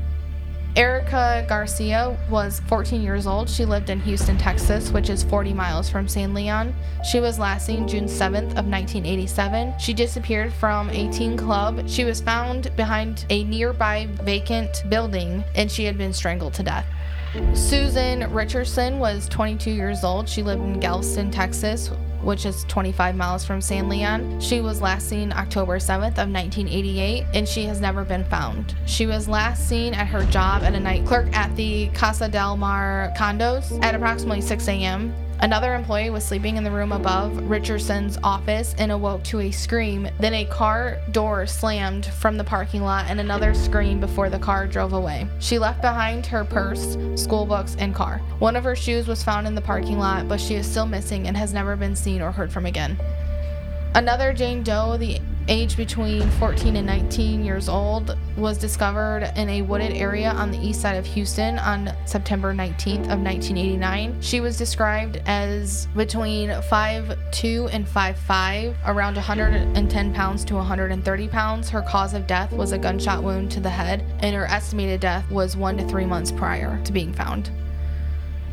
Erica 0.76 1.46
Garcia 1.48 2.18
was 2.32 2.60
14 2.62 3.04
years 3.04 3.28
old. 3.28 3.48
She 3.48 3.64
lived 3.64 3.92
in 3.92 4.00
Houston, 4.02 4.40
Texas, 4.40 4.92
which 4.92 5.10
is 5.12 5.24
40 5.24 5.54
miles 5.54 5.88
from 5.88 6.08
San 6.08 6.34
Leon. 6.34 6.74
She 7.12 7.20
was 7.20 7.38
last 7.38 7.68
seen 7.68 7.88
June 7.88 8.06
7th 8.06 8.58
of 8.58 8.66
1987. 8.66 9.76
She 9.78 9.94
disappeared 9.94 10.52
from 10.52 10.90
a 10.90 11.12
teen 11.12 11.38
club. 11.38 11.88
She 11.88 12.06
was 12.06 12.22
found 12.22 12.76
behind 12.76 13.26
a 13.30 13.44
nearby 13.44 14.08
vacant 14.24 14.84
building 14.90 15.44
and 15.54 15.72
she 15.72 15.84
had 15.86 15.96
been 15.96 16.12
strangled 16.12 16.56
to 16.56 16.64
death. 16.64 16.88
Susan 17.54 18.32
Richardson 18.34 18.98
was 18.98 19.28
22 19.30 19.70
years 19.70 20.04
old. 20.04 20.28
She 20.28 20.42
lived 20.42 20.64
in 20.64 20.80
Galveston, 20.80 21.30
Texas, 21.30 21.92
which 22.24 22.46
is 22.46 22.64
25 22.66 23.16
miles 23.16 23.46
from 23.46 23.62
San 23.62 23.90
Leon. 23.90 24.40
She 24.40 24.62
was 24.62 24.82
last 24.82 25.10
seen 25.10 25.32
October 25.34 25.78
7th 25.78 26.18
of 26.18 26.30
1988 26.30 27.26
and 27.34 27.48
she 27.48 27.66
has 27.66 27.82
never 27.82 28.04
been 28.04 28.24
found. 28.26 28.76
She 28.86 29.06
was 29.06 29.28
last 29.28 29.68
seen 29.68 29.94
at 29.94 30.08
her 30.08 30.24
job 30.26 30.64
at 30.64 30.74
a 30.74 30.80
night 30.80 31.06
clerk 31.06 31.28
at 31.36 31.56
the 31.56 31.90
Casa 31.90 32.28
del 32.28 32.58
Mar 32.58 33.12
condos 33.18 33.84
at 33.84 33.96
approximately 33.96 34.42
6 34.42 34.68
a.m. 34.68 35.14
Another 35.43 35.75
employee 35.75 36.10
was 36.10 36.23
sleeping 36.23 36.56
in 36.56 36.63
the 36.63 36.71
room 36.71 36.93
above 36.93 37.38
Richardson's 37.49 38.17
office 38.23 38.73
and 38.77 38.93
awoke 38.93 39.23
to 39.25 39.41
a 39.41 39.51
scream. 39.51 40.08
Then 40.17 40.34
a 40.36 40.45
car 40.45 41.01
door 41.12 41.45
slammed 41.47 42.06
from 42.06 42.38
the 42.38 42.45
parking 42.45 42.82
lot 42.82 43.08
and 43.10 43.19
another 43.19 43.53
scream 43.53 43.99
before 43.99 44.29
the 44.29 44.39
car 44.39 44.67
drove 44.67 44.93
away. 44.93 45.27
She 45.39 45.60
left 45.60 45.82
behind 45.82 46.25
her 46.27 46.45
purse, 46.45 46.95
school 47.21 47.45
books, 47.45 47.75
and 47.77 47.93
car. 47.93 48.19
One 48.39 48.56
of 48.56 48.63
her 48.63 48.73
shoes 48.73 49.06
was 49.06 49.21
found 49.21 49.45
in 49.45 49.53
the 49.53 49.60
parking 49.60 49.99
lot, 49.99 50.29
but 50.29 50.39
she 50.39 50.56
is 50.56 50.65
still 50.65 50.86
missing 50.86 51.27
and 51.27 51.36
has 51.36 51.51
never 51.51 51.75
been 51.75 51.93
seen 51.93 52.21
or 52.21 52.32
heard 52.32 52.49
from 52.49 52.65
again. 52.65 52.97
Another 53.95 54.34
Jane 54.34 54.63
Doe, 54.63 54.97
the 54.97 55.19
age 55.47 55.77
between 55.77 56.27
14 56.32 56.77
and 56.77 56.88
19 56.88 57.45
years 57.45 57.69
old, 57.69 58.17
was 58.36 58.58
discovered 58.58 59.32
in 59.36 59.47
a 59.49 59.62
wooded 59.62 59.95
area 59.95 60.32
on 60.32 60.49
the 60.49 60.58
east 60.58 60.82
side 60.82 60.95
of 60.95 61.06
Houston 61.06 61.60
on 61.60 61.93
September 62.06 62.56
19th 62.56 63.03
of 63.12 63.19
1989. 63.19 64.19
She 64.19 64.39
was 64.39 64.58
described 64.58 65.21
as 65.27 65.86
between 65.95 66.49
5'2 66.49 67.71
and 67.71 67.86
5'5, 67.86 68.75
around 68.88 69.15
110 69.15 70.13
pounds 70.15 70.43
to 70.45 70.56
130 70.56 71.27
pounds. 71.27 71.69
Her 71.69 71.84
cause 71.84 72.15
of 72.15 72.25
death 72.25 72.51
was 72.51 72.71
a 72.71 72.79
gunshot 72.79 73.21
wound 73.21 73.51
to 73.51 73.60
the 73.60 73.69
head, 73.69 74.03
and 74.21 74.36
her 74.36 74.45
estimated 74.45 75.01
death 75.01 75.29
was 75.29 75.56
one 75.56 75.77
to 75.77 75.88
three 75.88 76.06
months 76.06 76.32
prior 76.32 76.82
to 76.84 76.91
being 76.91 77.13
found. 77.13 77.51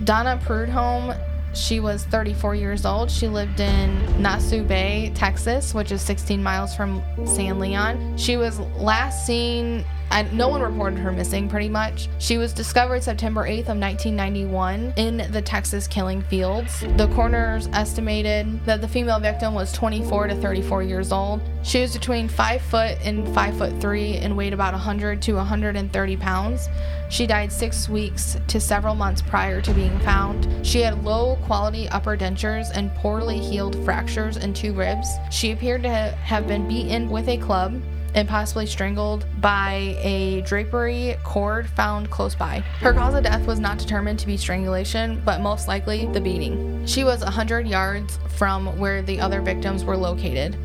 Donna 0.04 0.38
Prudhomme 0.44 1.14
she 1.52 1.80
was 1.80 2.04
34 2.04 2.54
years 2.54 2.84
old. 2.84 3.10
She 3.10 3.28
lived 3.28 3.60
in 3.60 4.22
Nassau 4.22 4.62
Bay, 4.62 5.12
Texas, 5.14 5.74
which 5.74 5.92
is 5.92 6.00
16 6.02 6.42
miles 6.42 6.74
from 6.74 7.02
San 7.26 7.58
Leon. 7.58 8.16
She 8.16 8.36
was 8.36 8.60
last 8.78 9.26
seen. 9.26 9.84
I, 10.12 10.22
no 10.32 10.48
one 10.48 10.60
reported 10.60 10.98
her 10.98 11.12
missing 11.12 11.48
pretty 11.48 11.68
much. 11.68 12.08
She 12.18 12.36
was 12.36 12.52
discovered 12.52 13.02
September 13.02 13.46
8th 13.46 13.68
of 13.68 13.78
1991 13.78 14.94
in 14.96 15.30
the 15.30 15.40
Texas 15.40 15.86
killing 15.86 16.22
fields. 16.22 16.80
The 16.96 17.08
coroners 17.14 17.68
estimated 17.72 18.64
that 18.64 18.80
the 18.80 18.88
female 18.88 19.20
victim 19.20 19.54
was 19.54 19.70
24 19.72 20.28
to 20.28 20.34
34 20.34 20.82
years 20.82 21.12
old. 21.12 21.40
She 21.62 21.80
was 21.80 21.92
between 21.92 22.28
5 22.28 22.60
foot 22.60 22.98
and 23.04 23.32
5 23.32 23.56
foot 23.56 23.80
3 23.80 24.16
and 24.16 24.36
weighed 24.36 24.52
about 24.52 24.72
100 24.72 25.22
to 25.22 25.34
130 25.34 26.16
pounds. 26.16 26.68
She 27.10 27.26
died 27.26 27.52
six 27.52 27.88
weeks 27.88 28.38
to 28.46 28.60
several 28.60 28.94
months 28.94 29.20
prior 29.20 29.60
to 29.60 29.74
being 29.74 29.98
found. 29.98 30.64
She 30.64 30.80
had 30.80 31.02
low 31.02 31.36
quality 31.44 31.88
upper 31.88 32.16
dentures 32.16 32.70
and 32.72 32.94
poorly 32.94 33.40
healed 33.40 33.84
fractures 33.84 34.36
in 34.36 34.54
two 34.54 34.72
ribs. 34.72 35.08
She 35.30 35.50
appeared 35.50 35.82
to 35.82 35.90
have 35.90 36.46
been 36.46 36.68
beaten 36.68 37.10
with 37.10 37.28
a 37.28 37.36
club 37.36 37.82
and 38.14 38.28
possibly 38.28 38.64
strangled 38.64 39.26
by 39.40 39.96
a 40.00 40.42
drapery 40.42 41.16
cord 41.24 41.68
found 41.70 42.10
close 42.10 42.36
by. 42.36 42.60
Her 42.78 42.92
cause 42.92 43.14
of 43.14 43.24
death 43.24 43.44
was 43.44 43.58
not 43.58 43.78
determined 43.78 44.20
to 44.20 44.26
be 44.26 44.36
strangulation, 44.36 45.20
but 45.24 45.40
most 45.40 45.66
likely 45.66 46.06
the 46.06 46.20
beating. 46.20 46.86
She 46.86 47.02
was 47.02 47.22
100 47.22 47.66
yards 47.66 48.20
from 48.36 48.78
where 48.78 49.02
the 49.02 49.20
other 49.20 49.40
victims 49.40 49.84
were 49.84 49.96
located. 49.96 50.56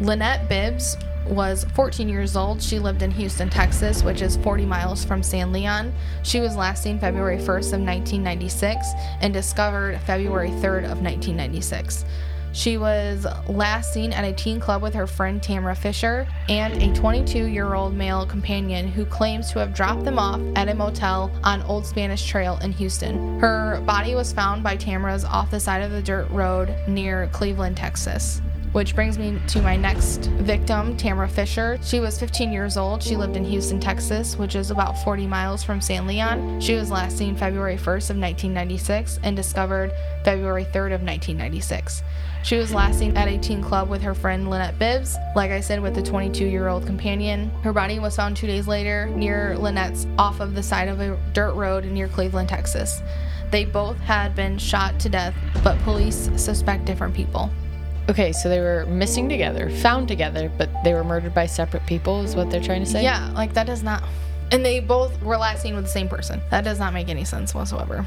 Lynette 0.00 0.48
Bibbs 0.48 0.96
was 1.28 1.64
14 1.74 2.08
years 2.08 2.36
old. 2.36 2.62
She 2.62 2.78
lived 2.78 3.02
in 3.02 3.10
Houston, 3.12 3.48
Texas, 3.48 4.02
which 4.02 4.22
is 4.22 4.36
40 4.38 4.64
miles 4.64 5.04
from 5.04 5.22
San 5.22 5.52
Leon. 5.52 5.92
She 6.22 6.40
was 6.40 6.56
last 6.56 6.82
seen 6.82 6.98
February 6.98 7.38
1st 7.38 7.72
of 7.72 7.80
1996 7.80 8.86
and 9.20 9.32
discovered 9.32 10.00
February 10.02 10.50
3rd 10.50 10.84
of 10.84 11.02
1996. 11.02 12.04
She 12.52 12.78
was 12.78 13.26
last 13.46 13.92
seen 13.92 14.12
at 14.12 14.24
a 14.24 14.32
teen 14.32 14.58
club 14.58 14.82
with 14.82 14.94
her 14.94 15.06
friend 15.06 15.42
Tamara 15.42 15.76
Fisher 15.76 16.26
and 16.48 16.82
a 16.82 16.92
22 16.94 17.44
year 17.44 17.74
old 17.74 17.94
male 17.94 18.26
companion 18.26 18.88
who 18.88 19.04
claims 19.04 19.52
to 19.52 19.58
have 19.58 19.74
dropped 19.74 20.04
them 20.04 20.18
off 20.18 20.40
at 20.56 20.68
a 20.68 20.74
motel 20.74 21.30
on 21.44 21.62
Old 21.62 21.86
Spanish 21.86 22.26
Trail 22.26 22.58
in 22.62 22.72
Houston. 22.72 23.38
Her 23.38 23.80
body 23.86 24.14
was 24.14 24.32
found 24.32 24.62
by 24.62 24.76
Tamara's 24.76 25.24
off 25.24 25.50
the 25.50 25.60
side 25.60 25.82
of 25.82 25.90
the 25.90 26.02
dirt 26.02 26.28
road 26.30 26.74
near 26.88 27.28
Cleveland, 27.32 27.76
Texas. 27.76 28.40
Which 28.78 28.94
brings 28.94 29.18
me 29.18 29.36
to 29.48 29.60
my 29.60 29.74
next 29.74 30.26
victim, 30.26 30.96
Tamara 30.96 31.28
Fisher. 31.28 31.80
She 31.82 31.98
was 31.98 32.16
15 32.16 32.52
years 32.52 32.76
old. 32.76 33.02
She 33.02 33.16
lived 33.16 33.34
in 33.34 33.44
Houston, 33.44 33.80
Texas, 33.80 34.36
which 34.36 34.54
is 34.54 34.70
about 34.70 34.96
40 35.02 35.26
miles 35.26 35.64
from 35.64 35.80
San 35.80 36.06
Leon. 36.06 36.60
She 36.60 36.76
was 36.76 36.88
last 36.88 37.18
seen 37.18 37.34
February 37.34 37.74
1st 37.74 38.10
of 38.10 38.18
1996 38.18 39.18
and 39.24 39.34
discovered 39.34 39.90
February 40.22 40.62
3rd 40.62 40.94
of 40.94 41.02
1996. 41.02 42.04
She 42.44 42.56
was 42.56 42.72
last 42.72 43.00
seen 43.00 43.16
at 43.16 43.26
a 43.26 43.36
teen 43.36 43.64
club 43.64 43.88
with 43.88 44.00
her 44.02 44.14
friend 44.14 44.48
Lynette 44.48 44.78
Bibbs, 44.78 45.16
like 45.34 45.50
I 45.50 45.58
said, 45.58 45.82
with 45.82 45.98
a 45.98 46.02
22 46.02 46.44
year 46.44 46.68
old 46.68 46.86
companion. 46.86 47.50
Her 47.64 47.72
body 47.72 47.98
was 47.98 48.14
found 48.14 48.36
two 48.36 48.46
days 48.46 48.68
later 48.68 49.06
near 49.06 49.58
Lynette's 49.58 50.06
off 50.20 50.38
of 50.38 50.54
the 50.54 50.62
side 50.62 50.86
of 50.86 51.00
a 51.00 51.18
dirt 51.32 51.54
road 51.54 51.84
near 51.86 52.06
Cleveland, 52.06 52.48
Texas. 52.48 53.02
They 53.50 53.64
both 53.64 53.98
had 53.98 54.36
been 54.36 54.56
shot 54.56 55.00
to 55.00 55.08
death, 55.08 55.34
but 55.64 55.80
police 55.80 56.30
suspect 56.36 56.84
different 56.84 57.16
people. 57.16 57.50
Okay, 58.08 58.32
so 58.32 58.48
they 58.48 58.60
were 58.60 58.86
missing 58.86 59.28
together, 59.28 59.68
found 59.68 60.08
together, 60.08 60.50
but 60.56 60.70
they 60.82 60.94
were 60.94 61.04
murdered 61.04 61.34
by 61.34 61.44
separate 61.44 61.84
people, 61.84 62.22
is 62.22 62.34
what 62.34 62.50
they're 62.50 62.62
trying 62.62 62.82
to 62.82 62.90
say? 62.90 63.02
Yeah, 63.02 63.30
like 63.34 63.52
that 63.52 63.66
does 63.66 63.82
not. 63.82 64.02
And 64.50 64.64
they 64.64 64.80
both 64.80 65.20
were 65.20 65.36
last 65.36 65.60
seen 65.60 65.74
with 65.74 65.84
the 65.84 65.90
same 65.90 66.08
person. 66.08 66.40
That 66.50 66.64
does 66.64 66.78
not 66.78 66.94
make 66.94 67.10
any 67.10 67.24
sense 67.24 67.54
whatsoever. 67.54 68.06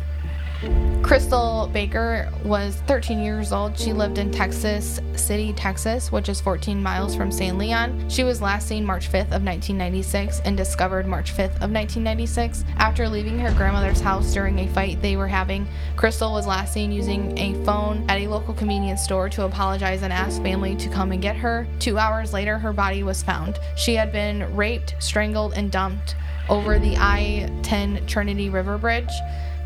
Crystal 1.01 1.67
Baker 1.73 2.31
was 2.45 2.75
13 2.87 3.23
years 3.23 3.51
old. 3.51 3.77
She 3.77 3.93
lived 3.93 4.19
in 4.19 4.31
Texas 4.31 4.99
City, 5.15 5.53
Texas, 5.53 6.11
which 6.11 6.29
is 6.29 6.39
14 6.39 6.81
miles 6.81 7.15
from 7.15 7.31
San 7.31 7.57
Leon. 7.57 8.09
She 8.09 8.23
was 8.23 8.41
last 8.41 8.67
seen 8.67 8.85
March 8.85 9.07
5th 9.07 9.33
of 9.33 9.43
1996 9.43 10.41
and 10.45 10.55
discovered 10.55 11.07
March 11.07 11.31
5th 11.31 11.55
of 11.55 11.71
1996. 11.71 12.63
After 12.77 13.09
leaving 13.09 13.39
her 13.39 13.51
grandmother's 13.53 14.01
house 14.01 14.33
during 14.33 14.59
a 14.59 14.67
fight 14.67 15.01
they 15.01 15.15
were 15.15 15.27
having, 15.27 15.67
Crystal 15.95 16.31
was 16.31 16.45
last 16.45 16.73
seen 16.73 16.91
using 16.91 17.37
a 17.39 17.53
phone 17.65 18.05
at 18.07 18.19
a 18.19 18.27
local 18.27 18.53
convenience 18.53 19.01
store 19.01 19.29
to 19.29 19.45
apologize 19.45 20.03
and 20.03 20.13
ask 20.13 20.41
family 20.43 20.75
to 20.75 20.89
come 20.89 21.11
and 21.11 21.23
get 21.23 21.35
her. 21.35 21.67
Two 21.79 21.97
hours 21.97 22.33
later, 22.33 22.59
her 22.59 22.71
body 22.71 23.01
was 23.01 23.23
found. 23.23 23.57
She 23.75 23.95
had 23.95 24.11
been 24.11 24.55
raped, 24.55 24.95
strangled, 24.99 25.53
and 25.53 25.71
dumped 25.71 26.15
over 26.49 26.77
the 26.77 26.95
I 26.97 27.49
10 27.63 28.05
Trinity 28.05 28.49
River 28.49 28.77
Bridge. 28.77 29.11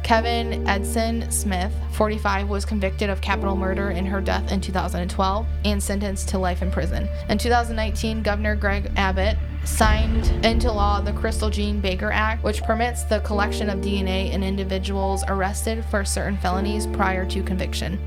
Kevin 0.06 0.68
Edison 0.68 1.32
Smith, 1.32 1.74
45, 1.94 2.48
was 2.48 2.64
convicted 2.64 3.10
of 3.10 3.22
capital 3.22 3.56
murder 3.56 3.90
in 3.90 4.06
her 4.06 4.22
death 4.22 4.52
in 4.52 4.62
2012 4.62 5.48
and 5.66 5.82
sentenced 5.82 6.30
to 6.30 6.38
life 6.38 6.62
in 6.62 6.70
prison. 6.70 7.10
In 7.28 7.40
2019, 7.40 8.22
Governor 8.22 8.56
Greg 8.56 8.92
Abbott 8.98 9.36
signed 9.64 10.28
into 10.46 10.72
law 10.72 11.02
the 11.02 11.12
Crystal 11.12 11.50
Jean 11.50 11.82
Baker 11.82 12.12
Act, 12.12 12.44
which 12.44 12.62
permits 12.62 13.02
the 13.02 13.22
collection 13.22 13.68
of 13.68 13.80
DNA 13.80 14.32
in 14.32 14.44
individuals 14.44 15.24
arrested 15.28 15.84
for 15.86 16.06
certain 16.06 16.38
felonies 16.38 16.86
prior 16.86 17.26
to 17.26 17.42
conviction. 17.42 18.00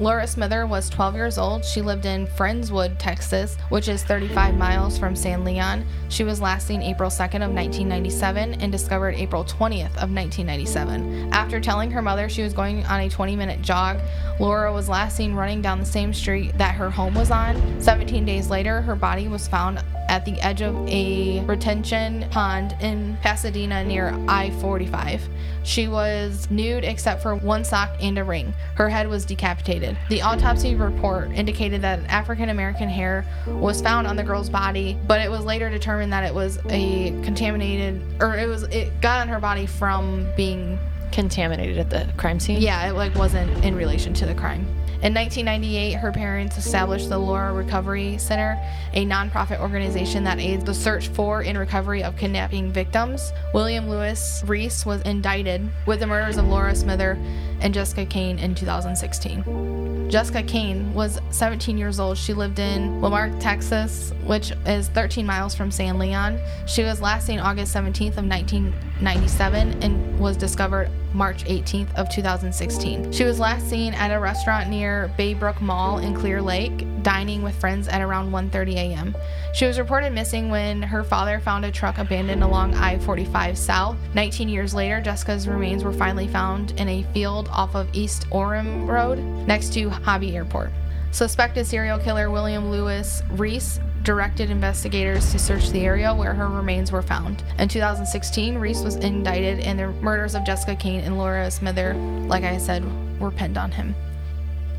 Laura 0.00 0.28
Smither 0.28 0.64
was 0.64 0.88
12 0.90 1.16
years 1.16 1.38
old. 1.38 1.64
She 1.64 1.82
lived 1.82 2.06
in 2.06 2.28
Friendswood, 2.28 2.96
Texas, 2.98 3.56
which 3.68 3.88
is 3.88 4.04
35 4.04 4.56
miles 4.56 4.96
from 4.96 5.16
San 5.16 5.44
Leon. 5.44 5.84
She 6.08 6.22
was 6.22 6.40
last 6.40 6.68
seen 6.68 6.82
April 6.82 7.10
2nd 7.10 7.42
of 7.42 7.52
1997 7.52 8.60
and 8.60 8.70
discovered 8.70 9.16
April 9.16 9.44
20th 9.44 9.96
of 9.96 10.12
1997. 10.14 11.32
After 11.32 11.58
telling 11.58 11.90
her 11.90 12.00
mother 12.00 12.28
she 12.28 12.42
was 12.42 12.52
going 12.52 12.84
on 12.84 13.00
a 13.00 13.08
20-minute 13.08 13.60
jog, 13.60 13.98
Laura 14.38 14.72
was 14.72 14.88
last 14.88 15.16
seen 15.16 15.34
running 15.34 15.60
down 15.60 15.80
the 15.80 15.86
same 15.86 16.14
street 16.14 16.56
that 16.58 16.76
her 16.76 16.90
home 16.90 17.14
was 17.14 17.32
on. 17.32 17.80
17 17.80 18.24
days 18.24 18.50
later, 18.50 18.80
her 18.82 18.94
body 18.94 19.26
was 19.26 19.48
found 19.48 19.82
at 20.08 20.24
the 20.24 20.40
edge 20.40 20.62
of 20.62 20.74
a 20.88 21.44
retention 21.44 22.26
pond 22.30 22.74
in 22.80 23.16
Pasadena 23.22 23.84
near 23.84 24.14
I 24.26 24.50
45. 24.60 25.28
She 25.62 25.86
was 25.86 26.50
nude 26.50 26.84
except 26.84 27.22
for 27.22 27.34
one 27.34 27.62
sock 27.62 27.90
and 28.00 28.16
a 28.18 28.24
ring. 28.24 28.54
Her 28.74 28.88
head 28.88 29.08
was 29.08 29.24
decapitated. 29.24 29.96
The 30.08 30.22
autopsy 30.22 30.74
report 30.74 31.30
indicated 31.32 31.82
that 31.82 32.00
African 32.08 32.48
American 32.48 32.88
hair 32.88 33.26
was 33.46 33.82
found 33.82 34.06
on 34.06 34.16
the 34.16 34.24
girl's 34.24 34.48
body, 34.48 34.98
but 35.06 35.20
it 35.20 35.30
was 35.30 35.44
later 35.44 35.68
determined 35.68 36.12
that 36.12 36.24
it 36.24 36.34
was 36.34 36.58
a 36.70 37.10
contaminated, 37.22 38.02
or 38.20 38.36
it 38.36 38.48
was, 38.48 38.62
it 38.64 39.00
got 39.00 39.20
on 39.20 39.28
her 39.28 39.40
body 39.40 39.66
from 39.66 40.26
being 40.36 40.78
Contaminated 41.10 41.78
at 41.78 41.90
the 41.90 42.06
crime 42.16 42.38
scene? 42.38 42.60
yeah, 42.60 42.88
it 42.88 42.92
like 42.92 43.14
wasn't 43.14 43.64
in 43.64 43.74
relation 43.74 44.12
to 44.14 44.26
the 44.26 44.34
crime. 44.34 44.66
In 45.00 45.14
1998, 45.14 45.92
her 45.92 46.10
parents 46.10 46.58
established 46.58 47.08
the 47.08 47.18
Laura 47.18 47.52
Recovery 47.52 48.18
Center, 48.18 48.60
a 48.94 49.06
nonprofit 49.06 49.60
organization 49.60 50.24
that 50.24 50.40
aids 50.40 50.64
the 50.64 50.74
search 50.74 51.06
for 51.06 51.40
and 51.40 51.56
recovery 51.56 52.02
of 52.02 52.16
kidnapping 52.16 52.72
victims. 52.72 53.32
William 53.54 53.88
Lewis 53.88 54.42
Reece 54.44 54.84
was 54.84 55.00
indicted 55.02 55.70
with 55.86 56.00
the 56.00 56.06
murders 56.08 56.36
of 56.36 56.48
Laura 56.48 56.74
Smither 56.74 57.16
and 57.60 57.72
Jessica 57.72 58.06
Cain 58.06 58.40
in 58.40 58.56
2016. 58.56 60.08
Jessica 60.10 60.42
Cain 60.42 60.92
was 60.94 61.20
17 61.30 61.78
years 61.78 62.00
old. 62.00 62.18
She 62.18 62.34
lived 62.34 62.58
in 62.58 63.00
La 63.00 63.08
Marque, 63.08 63.38
Texas, 63.38 64.12
which 64.24 64.52
is 64.66 64.88
13 64.88 65.24
miles 65.24 65.54
from 65.54 65.70
San 65.70 66.00
Leon. 66.00 66.40
She 66.66 66.82
was 66.82 67.00
last 67.00 67.26
seen 67.26 67.38
August 67.38 67.72
17th 67.72 68.16
of 68.16 68.26
1997 68.26 69.80
and 69.80 70.18
was 70.18 70.36
discovered 70.36 70.90
March 71.14 71.44
18th 71.44 71.94
of 71.94 72.08
2016. 72.08 73.12
She 73.12 73.24
was 73.24 73.38
last 73.38 73.68
seen 73.68 73.94
at 73.94 74.10
a 74.14 74.18
restaurant 74.20 74.68
near 74.68 75.10
Baybrook 75.18 75.60
Mall 75.60 75.98
in 75.98 76.14
Clear 76.14 76.40
Lake, 76.40 76.86
dining 77.02 77.42
with 77.42 77.54
friends 77.56 77.88
at 77.88 78.00
around 78.00 78.30
1:30 78.30 78.74
a.m. 78.74 79.16
She 79.54 79.66
was 79.66 79.78
reported 79.78 80.12
missing 80.12 80.50
when 80.50 80.82
her 80.82 81.02
father 81.02 81.40
found 81.40 81.64
a 81.64 81.70
truck 81.70 81.98
abandoned 81.98 82.42
along 82.42 82.74
I-45 82.74 83.56
South. 83.56 83.96
19 84.14 84.48
years 84.48 84.74
later, 84.74 85.00
Jessica's 85.00 85.48
remains 85.48 85.84
were 85.84 85.92
finally 85.92 86.28
found 86.28 86.72
in 86.72 86.88
a 86.88 87.02
field 87.14 87.48
off 87.50 87.74
of 87.74 87.88
East 87.92 88.28
Orem 88.30 88.86
Road 88.86 89.18
next 89.46 89.72
to 89.74 89.88
Hobby 89.88 90.36
Airport. 90.36 90.70
Suspected 91.10 91.66
serial 91.66 91.98
killer 91.98 92.30
William 92.30 92.70
Lewis 92.70 93.22
Reece 93.30 93.80
directed 94.02 94.50
investigators 94.50 95.30
to 95.32 95.38
search 95.38 95.70
the 95.70 95.84
area 95.84 96.14
where 96.14 96.34
her 96.34 96.48
remains 96.48 96.92
were 96.92 97.02
found. 97.02 97.42
In 97.58 97.68
2016, 97.68 98.56
Reece 98.58 98.82
was 98.82 98.96
indicted, 98.96 99.60
and 99.60 99.78
the 99.78 99.88
murders 99.88 100.34
of 100.34 100.44
Jessica 100.44 100.76
Cain 100.76 101.00
and 101.00 101.18
Laura 101.18 101.50
Smither, 101.50 101.94
like 101.94 102.44
I 102.44 102.58
said, 102.58 102.84
were 103.20 103.30
pinned 103.30 103.58
on 103.58 103.70
him. 103.70 103.94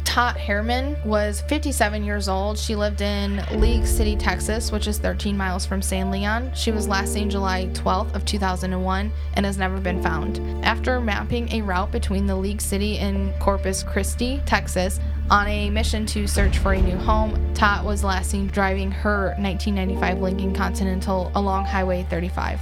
Tot 0.10 0.38
Harriman 0.38 0.98
was 1.06 1.42
57 1.42 2.04
years 2.04 2.28
old. 2.28 2.58
She 2.58 2.76
lived 2.76 3.02
in 3.02 3.44
League 3.62 3.86
City, 3.86 4.16
Texas, 4.16 4.72
which 4.72 4.88
is 4.88 4.98
13 4.98 5.38
miles 5.38 5.68
from 5.68 5.84
San 5.84 6.10
Leon. 6.10 6.52
She 6.56 6.72
was 6.72 6.88
last 6.88 7.14
seen 7.14 7.30
July 7.30 7.68
12th 7.74 8.16
of 8.16 8.26
2001 8.26 9.12
and 9.36 9.46
has 9.46 9.60
never 9.60 9.80
been 9.80 10.02
found. 10.02 10.40
After 10.66 11.00
mapping 11.00 11.52
a 11.52 11.62
route 11.62 11.92
between 11.92 12.26
the 12.26 12.36
League 12.36 12.60
City 12.60 12.98
and 12.98 13.40
Corpus 13.40 13.84
Christi, 13.84 14.42
Texas, 14.48 15.00
on 15.30 15.48
a 15.48 15.70
mission 15.70 16.08
to 16.08 16.26
search 16.26 16.58
for 16.58 16.74
a 16.74 16.82
new 16.82 16.98
home, 16.98 17.49
Tot 17.60 17.84
was 17.84 18.06
last 18.06 18.32
seen 18.32 18.48
driving 18.48 18.90
her 18.90 19.36
1995 19.38 20.22
Lincoln 20.22 20.56
Continental 20.56 21.30
along 21.36 21.66
Highway 21.66 22.08
35. 22.10 22.58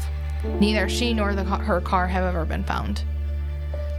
Neither 0.60 0.90
she 0.90 1.14
nor 1.14 1.36
the, 1.36 1.44
her 1.44 1.80
car 1.80 2.08
have 2.08 2.24
ever 2.24 2.46
been 2.46 2.64
found. 2.64 3.04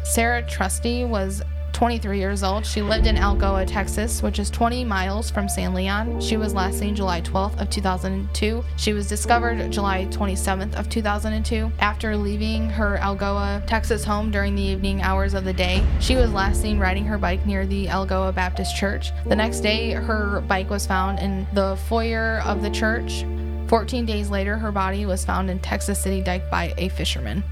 Sarah 0.03 0.43
Trusty 0.43 1.05
was 1.05 1.41
23 1.79 2.19
years 2.19 2.43
old. 2.43 2.67
She 2.67 2.83
lived 2.83 3.07
in 3.07 3.15
Algoa, 3.15 3.65
Texas, 3.65 4.21
which 4.21 4.41
is 4.41 4.51
20 4.51 4.85
miles 4.85 5.31
from 5.31 5.49
San 5.49 5.75
Leon. 5.75 6.21
She 6.21 6.37
was 6.37 6.53
last 6.53 6.81
seen 6.81 6.97
July 6.97 7.21
12th 7.21 7.61
of 7.61 7.71
2002. 7.71 8.65
She 8.77 8.93
was 8.93 9.07
discovered 9.07 9.71
July 9.71 10.07
27th 10.07 10.75
of 10.75 10.89
2002 10.89 11.71
after 11.79 12.17
leaving 12.17 12.69
her 12.69 12.99
Algoa, 13.01 13.65
Texas 13.69 14.03
home 14.03 14.33
during 14.33 14.57
the 14.57 14.63
evening 14.63 15.03
hours 15.03 15.35
of 15.35 15.45
the 15.45 15.53
day. 15.53 15.87
She 16.01 16.17
was 16.17 16.33
last 16.33 16.61
seen 16.61 16.81
riding 16.81 17.05
her 17.05 17.17
bike 17.17 17.47
near 17.47 17.65
the 17.65 17.87
Algoa 17.87 18.35
Baptist 18.35 18.77
Church. 18.77 19.13
The 19.27 19.37
next 19.37 19.61
day, 19.61 19.93
her 19.93 20.41
bike 20.49 20.71
was 20.71 20.85
found 20.85 21.21
in 21.21 21.47
the 21.53 21.79
foyer 21.87 22.43
of 22.45 22.61
the 22.61 22.71
church. 22.71 23.25
14 23.69 24.05
days 24.05 24.31
later, 24.31 24.57
her 24.57 24.73
body 24.73 25.07
was 25.07 25.25
found 25.25 25.49
in 25.49 25.61
Texas 25.61 26.03
City 26.03 26.23
Dike 26.23 26.51
by 26.51 26.75
a 26.77 26.89
fisherman. 26.89 27.45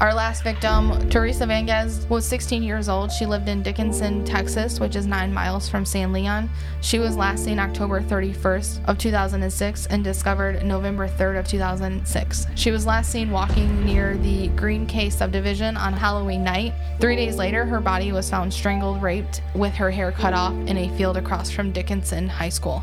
Our 0.00 0.14
last 0.14 0.42
victim, 0.42 1.08
Teresa 1.10 1.44
Vanegas, 1.44 2.08
was 2.08 2.26
16 2.26 2.64
years 2.64 2.88
old. 2.88 3.12
She 3.12 3.24
lived 3.24 3.48
in 3.48 3.62
Dickinson, 3.62 4.24
Texas, 4.24 4.80
which 4.80 4.96
is 4.96 5.06
9 5.06 5.32
miles 5.32 5.68
from 5.68 5.84
San 5.84 6.12
Leon. 6.12 6.50
She 6.80 6.98
was 6.98 7.16
last 7.16 7.44
seen 7.44 7.60
October 7.60 8.00
31st 8.00 8.88
of 8.88 8.98
2006 8.98 9.86
and 9.86 10.02
discovered 10.02 10.64
November 10.64 11.06
3rd 11.06 11.38
of 11.38 11.46
2006. 11.46 12.46
She 12.56 12.72
was 12.72 12.84
last 12.84 13.12
seen 13.12 13.30
walking 13.30 13.84
near 13.84 14.16
the 14.16 14.48
Green 14.48 14.86
K 14.86 15.08
subdivision 15.08 15.76
on 15.76 15.92
Halloween 15.92 16.42
night. 16.42 16.74
3 17.00 17.14
days 17.14 17.36
later, 17.36 17.64
her 17.64 17.80
body 17.80 18.10
was 18.10 18.28
found 18.28 18.52
strangled, 18.52 19.00
raped, 19.00 19.40
with 19.54 19.74
her 19.74 19.92
hair 19.92 20.10
cut 20.10 20.34
off 20.34 20.54
in 20.66 20.78
a 20.78 20.96
field 20.96 21.16
across 21.16 21.48
from 21.48 21.70
Dickinson 21.70 22.28
High 22.28 22.48
School. 22.48 22.82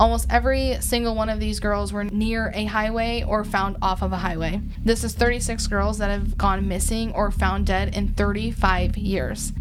Almost 0.00 0.28
every 0.30 0.76
single 0.80 1.16
one 1.16 1.28
of 1.28 1.40
these 1.40 1.58
girls 1.58 1.92
were 1.92 2.04
near 2.04 2.52
a 2.54 2.66
highway 2.66 3.24
or 3.26 3.42
found 3.42 3.76
off 3.82 4.00
of 4.00 4.12
a 4.12 4.18
highway. 4.18 4.60
This 4.84 5.02
is 5.02 5.12
36 5.14 5.66
girls 5.66 5.98
that 5.98 6.10
have 6.10 6.38
gone 6.38 6.68
missing 6.68 7.12
or 7.14 7.32
found 7.32 7.66
dead 7.66 7.96
in 7.96 8.08
35 8.14 8.96
years. 8.96 9.52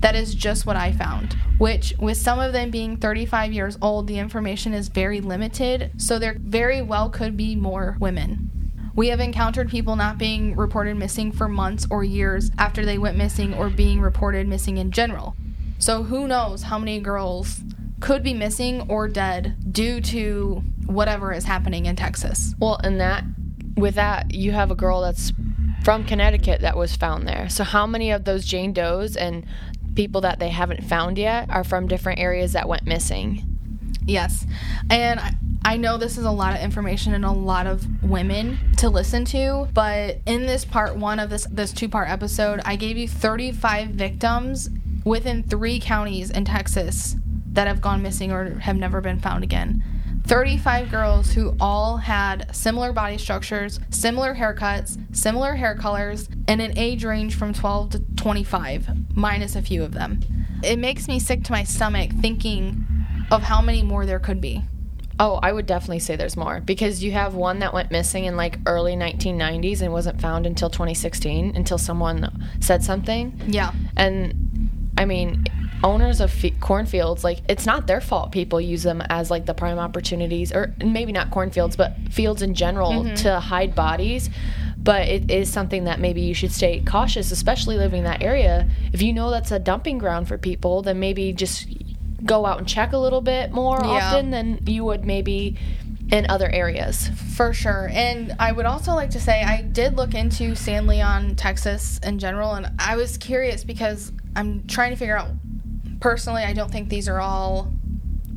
That 0.00 0.16
is 0.16 0.34
just 0.34 0.66
what 0.66 0.74
I 0.74 0.90
found, 0.90 1.36
which, 1.58 1.94
with 2.00 2.16
some 2.16 2.40
of 2.40 2.52
them 2.52 2.72
being 2.72 2.96
35 2.96 3.52
years 3.52 3.78
old, 3.80 4.08
the 4.08 4.18
information 4.18 4.74
is 4.74 4.88
very 4.88 5.20
limited, 5.20 5.92
so 5.96 6.18
there 6.18 6.36
very 6.40 6.82
well 6.82 7.08
could 7.08 7.36
be 7.36 7.54
more 7.54 7.96
women. 8.00 8.50
We 8.96 9.08
have 9.08 9.20
encountered 9.20 9.68
people 9.68 9.94
not 9.94 10.18
being 10.18 10.56
reported 10.56 10.96
missing 10.96 11.30
for 11.30 11.48
months 11.48 11.86
or 11.88 12.02
years 12.02 12.50
after 12.58 12.84
they 12.84 12.98
went 12.98 13.16
missing 13.16 13.54
or 13.54 13.70
being 13.70 14.00
reported 14.00 14.48
missing 14.48 14.76
in 14.78 14.90
general. 14.90 15.36
So 15.78 16.02
who 16.02 16.26
knows 16.26 16.62
how 16.62 16.78
many 16.78 16.98
girls 17.00 17.60
could 18.06 18.22
be 18.22 18.34
missing 18.34 18.88
or 18.88 19.08
dead 19.08 19.56
due 19.72 20.00
to 20.00 20.62
whatever 20.86 21.32
is 21.32 21.44
happening 21.44 21.86
in 21.86 21.96
Texas. 21.96 22.54
Well, 22.60 22.78
and 22.84 23.00
that 23.00 23.24
with 23.76 23.96
that, 23.96 24.32
you 24.32 24.52
have 24.52 24.70
a 24.70 24.76
girl 24.76 25.00
that's 25.00 25.32
from 25.82 26.04
Connecticut 26.04 26.60
that 26.60 26.76
was 26.76 26.94
found 26.94 27.26
there. 27.26 27.48
So 27.48 27.64
how 27.64 27.84
many 27.84 28.12
of 28.12 28.24
those 28.24 28.44
Jane 28.44 28.72
Does 28.72 29.16
and 29.16 29.44
people 29.96 30.20
that 30.20 30.38
they 30.38 30.50
haven't 30.50 30.84
found 30.84 31.18
yet 31.18 31.50
are 31.50 31.64
from 31.64 31.88
different 31.88 32.20
areas 32.20 32.52
that 32.52 32.68
went 32.68 32.84
missing? 32.84 33.42
Yes. 34.04 34.46
And 34.88 35.18
I, 35.18 35.34
I 35.64 35.76
know 35.76 35.98
this 35.98 36.16
is 36.16 36.24
a 36.24 36.30
lot 36.30 36.54
of 36.54 36.62
information 36.62 37.12
and 37.12 37.24
a 37.24 37.32
lot 37.32 37.66
of 37.66 38.04
women 38.04 38.60
to 38.76 38.88
listen 38.88 39.24
to, 39.24 39.66
but 39.74 40.20
in 40.26 40.46
this 40.46 40.64
part 40.64 40.94
1 40.94 41.18
of 41.18 41.28
this 41.28 41.48
this 41.50 41.72
two-part 41.72 42.08
episode, 42.08 42.60
I 42.64 42.76
gave 42.76 42.96
you 42.96 43.08
35 43.08 43.88
victims 43.88 44.70
within 45.04 45.42
3 45.42 45.80
counties 45.80 46.30
in 46.30 46.44
Texas 46.44 47.16
that 47.56 47.66
have 47.66 47.80
gone 47.80 48.02
missing 48.02 48.30
or 48.30 48.58
have 48.60 48.76
never 48.76 49.00
been 49.00 49.18
found 49.18 49.42
again. 49.42 49.82
35 50.26 50.90
girls 50.90 51.32
who 51.32 51.54
all 51.60 51.98
had 51.98 52.54
similar 52.54 52.92
body 52.92 53.16
structures, 53.16 53.78
similar 53.90 54.34
haircuts, 54.34 54.98
similar 55.14 55.54
hair 55.54 55.76
colors, 55.76 56.28
and 56.48 56.60
an 56.60 56.76
age 56.76 57.04
range 57.04 57.36
from 57.36 57.52
12 57.52 57.90
to 57.90 57.98
25, 58.16 59.16
minus 59.16 59.54
a 59.54 59.62
few 59.62 59.84
of 59.84 59.92
them. 59.92 60.20
It 60.64 60.78
makes 60.78 61.06
me 61.06 61.18
sick 61.20 61.44
to 61.44 61.52
my 61.52 61.62
stomach 61.62 62.10
thinking 62.20 62.84
of 63.30 63.42
how 63.42 63.62
many 63.62 63.82
more 63.82 64.04
there 64.04 64.18
could 64.18 64.40
be. 64.40 64.62
Oh, 65.18 65.38
I 65.42 65.52
would 65.52 65.64
definitely 65.64 66.00
say 66.00 66.16
there's 66.16 66.36
more 66.36 66.60
because 66.60 67.02
you 67.02 67.12
have 67.12 67.34
one 67.34 67.60
that 67.60 67.72
went 67.72 67.90
missing 67.90 68.24
in 68.24 68.36
like 68.36 68.58
early 68.66 68.96
1990s 68.96 69.80
and 69.80 69.92
wasn't 69.92 70.20
found 70.20 70.44
until 70.44 70.68
2016 70.68 71.56
until 71.56 71.78
someone 71.78 72.46
said 72.60 72.84
something. 72.84 73.40
Yeah. 73.46 73.72
And 73.96 74.92
I 74.98 75.06
mean, 75.06 75.46
owners 75.84 76.20
of 76.20 76.32
f- 76.44 76.52
cornfields, 76.60 77.22
like 77.24 77.40
it's 77.48 77.66
not 77.66 77.86
their 77.86 78.00
fault 78.00 78.32
people 78.32 78.60
use 78.60 78.82
them 78.82 79.00
as 79.08 79.30
like 79.30 79.46
the 79.46 79.54
prime 79.54 79.78
opportunities, 79.78 80.52
or 80.52 80.74
maybe 80.84 81.12
not 81.12 81.30
cornfields, 81.30 81.76
but 81.76 81.94
fields 82.10 82.42
in 82.42 82.54
general 82.54 82.92
Mm-hmm. 82.92 83.14
to 83.16 83.40
hide 83.40 83.74
bodies. 83.74 84.30
But 84.78 85.08
it 85.08 85.30
is 85.30 85.52
something 85.52 85.84
that 85.84 85.98
maybe 85.98 86.20
you 86.20 86.32
should 86.34 86.52
stay 86.52 86.80
cautious, 86.80 87.32
especially 87.32 87.76
living 87.76 87.98
in 87.98 88.04
that 88.04 88.22
area. 88.22 88.68
If 88.92 89.02
you 89.02 89.12
know 89.12 89.30
that's 89.30 89.50
a 89.50 89.58
dumping 89.58 89.98
ground 89.98 90.28
for 90.28 90.38
people, 90.38 90.82
then 90.82 91.00
maybe 91.00 91.32
just 91.32 91.66
go 92.24 92.46
out 92.46 92.58
and 92.58 92.68
check 92.68 92.92
a 92.92 92.98
little 92.98 93.20
bit 93.20 93.50
more 93.50 93.80
Yeah. 93.82 93.88
often 93.90 94.30
than 94.30 94.60
you 94.66 94.84
would 94.84 95.04
maybe 95.04 95.56
in 96.12 96.24
other 96.30 96.48
areas. 96.48 97.08
For 97.34 97.52
sure. 97.52 97.90
And 97.92 98.36
I 98.38 98.52
would 98.52 98.64
also 98.64 98.92
like 98.94 99.10
to 99.10 99.20
say 99.20 99.42
I 99.42 99.62
did 99.62 99.96
look 99.96 100.14
into 100.14 100.54
San 100.54 100.86
Leon, 100.86 101.34
Texas 101.34 101.98
in 102.04 102.20
general, 102.20 102.54
and 102.54 102.70
I 102.78 102.94
was 102.94 103.18
curious 103.18 103.64
because 103.64 104.12
I'm 104.36 104.66
trying 104.68 104.90
to 104.90 104.96
figure 104.96 105.18
out 105.18 105.30
personally, 106.06 106.44
I 106.44 106.52
don't 106.52 106.70
think 106.70 106.88
these 106.88 107.08
are 107.08 107.20
all 107.20 107.72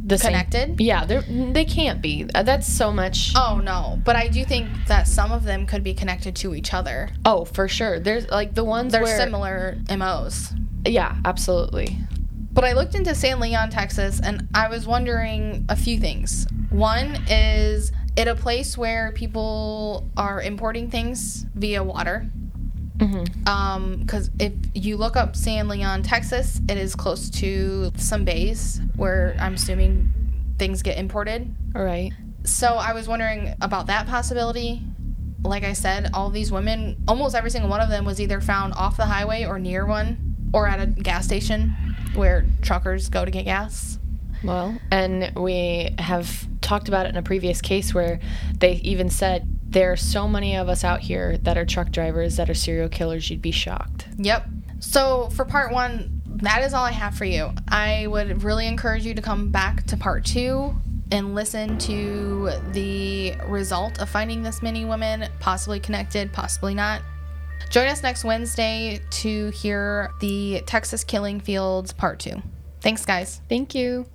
The 0.04 0.18
same- 0.18 0.32
connected. 0.32 0.82
Yeah, 0.82 1.06
they 1.06 1.20
they 1.54 1.66
can't 1.66 2.02
be. 2.02 2.26
Uh, 2.34 2.42
That's 2.42 2.66
so 2.66 2.92
much. 2.92 3.32
Oh 3.36 3.62
no, 3.64 4.00
but 4.04 4.16
I 4.16 4.28
do 4.28 4.44
think 4.44 4.68
that 4.88 5.08
some 5.08 5.32
of 5.32 5.44
them 5.44 5.68
could 5.68 5.84
be 5.84 5.94
connected 5.94 6.36
to 6.38 6.56
each 6.56 6.74
other. 6.74 7.10
Oh, 7.26 7.46
for 7.46 7.68
sure. 7.68 8.00
There's 8.00 8.28
like 8.30 8.56
the 8.56 8.64
ones 8.64 8.92
They're 8.92 9.04
where 9.04 9.20
similar 9.20 9.78
MOs. 9.96 10.52
Yeah, 10.88 11.16
absolutely. 11.26 12.00
But 12.52 12.64
I 12.64 12.74
looked 12.74 12.96
into 12.96 13.14
San 13.14 13.40
Leon, 13.40 13.70
Texas, 13.70 14.20
and 14.20 14.48
I 14.56 14.68
was 14.68 14.88
wondering 14.88 15.66
a 15.70 15.76
few 15.76 16.00
things. 16.00 16.48
One 16.72 17.18
is 17.30 17.92
it 18.18 18.28
a 18.28 18.34
place 18.36 18.76
where 18.78 19.12
people 19.12 20.10
are 20.18 20.42
importing 20.42 20.90
things 20.90 21.46
via 21.54 21.84
water? 21.84 22.26
Mm-hmm. 23.00 23.48
Um, 23.48 23.98
because 24.02 24.30
if 24.40 24.54
you 24.74 24.98
look 24.98 25.16
up 25.16 25.36
San 25.36 25.68
Leon, 25.68 26.04
Texas, 26.04 26.62
it 26.70 26.78
is 26.78 26.96
close 26.96 27.30
to 27.32 27.92
some 27.96 28.26
bays 28.26 28.82
where 28.96 29.36
I'm 29.40 29.56
assuming 29.56 30.14
things 30.58 30.84
get 30.84 30.98
imported. 30.98 31.54
All 31.76 31.84
right. 31.84 32.12
So 32.44 32.76
I 32.76 32.94
was 32.94 33.08
wondering 33.08 33.56
about 33.62 33.88
that 33.88 34.08
possibility. 34.08 34.84
Like 35.44 35.64
I 35.64 35.74
said, 35.74 36.10
all 36.14 36.30
these 36.30 36.52
women, 36.52 36.98
almost 37.08 37.36
every 37.36 37.50
single 37.50 37.70
one 37.70 37.80
of 37.80 37.90
them 37.90 38.06
was 38.06 38.20
either 38.20 38.42
found 38.42 38.74
off 38.74 38.98
the 38.98 39.06
highway 39.06 39.46
or 39.46 39.58
near 39.58 39.86
one 39.86 40.36
or 40.54 40.68
at 40.68 40.82
a 40.82 40.88
gas 40.88 41.26
station 41.26 41.76
where 42.16 42.46
truckers 42.62 43.10
go 43.10 43.24
to 43.24 43.32
get 43.32 43.46
gas. 43.46 43.98
Well, 44.44 44.78
and 44.92 45.32
we 45.36 45.94
have 46.00 46.48
talked 46.62 46.88
about 46.88 47.06
it 47.06 47.10
in 47.10 47.18
a 47.18 47.22
previous 47.22 47.62
case 47.62 47.94
where 47.94 48.20
they 48.58 48.74
even 48.76 49.10
said 49.10 49.59
there 49.70 49.92
are 49.92 49.98
so 49.98 50.28
many 50.28 50.56
of 50.56 50.68
us 50.68 50.84
out 50.84 51.00
here 51.00 51.38
that 51.40 51.58
are 51.58 51.66
truck 51.66 51.92
drivers 51.92 52.38
that 52.38 52.50
are 52.50 52.56
serial 52.56 52.90
killers, 52.90 53.30
you'd 53.30 53.42
be 53.42 53.52
shocked. 53.52 54.08
Yep. 54.18 54.48
So 54.80 55.30
for 55.30 55.46
part 55.46 55.72
one, 55.72 56.22
that 56.26 56.64
is 56.64 56.74
all 56.74 56.84
I 56.84 56.92
have 56.92 57.16
for 57.16 57.26
you. 57.26 57.52
I 57.68 58.08
would 58.08 58.44
really 58.44 58.68
encourage 58.68 59.06
you 59.06 59.14
to 59.14 59.22
come 59.22 59.50
back 59.50 59.84
to 59.88 59.98
part 59.98 60.26
two 60.26 60.76
and 61.12 61.36
listen 61.36 61.78
to 61.80 62.52
the 62.72 63.34
result 63.48 64.00
of 64.00 64.10
finding 64.10 64.42
this 64.42 64.62
many 64.62 64.86
women, 64.86 65.28
possibly 65.40 65.80
connected, 65.80 66.32
possibly 66.32 66.74
not. 66.74 67.02
Join 67.70 67.88
us 67.88 68.02
next 68.02 68.24
Wednesday 68.24 69.02
to 69.10 69.50
hear 69.50 70.12
the 70.22 70.64
Texas 70.66 71.04
Killing 71.04 71.40
Fields 71.40 71.92
part 71.92 72.20
two. 72.20 72.42
Thanks, 72.82 73.06
guys. 73.06 73.42
Thank 73.50 73.76
you. 73.76 74.06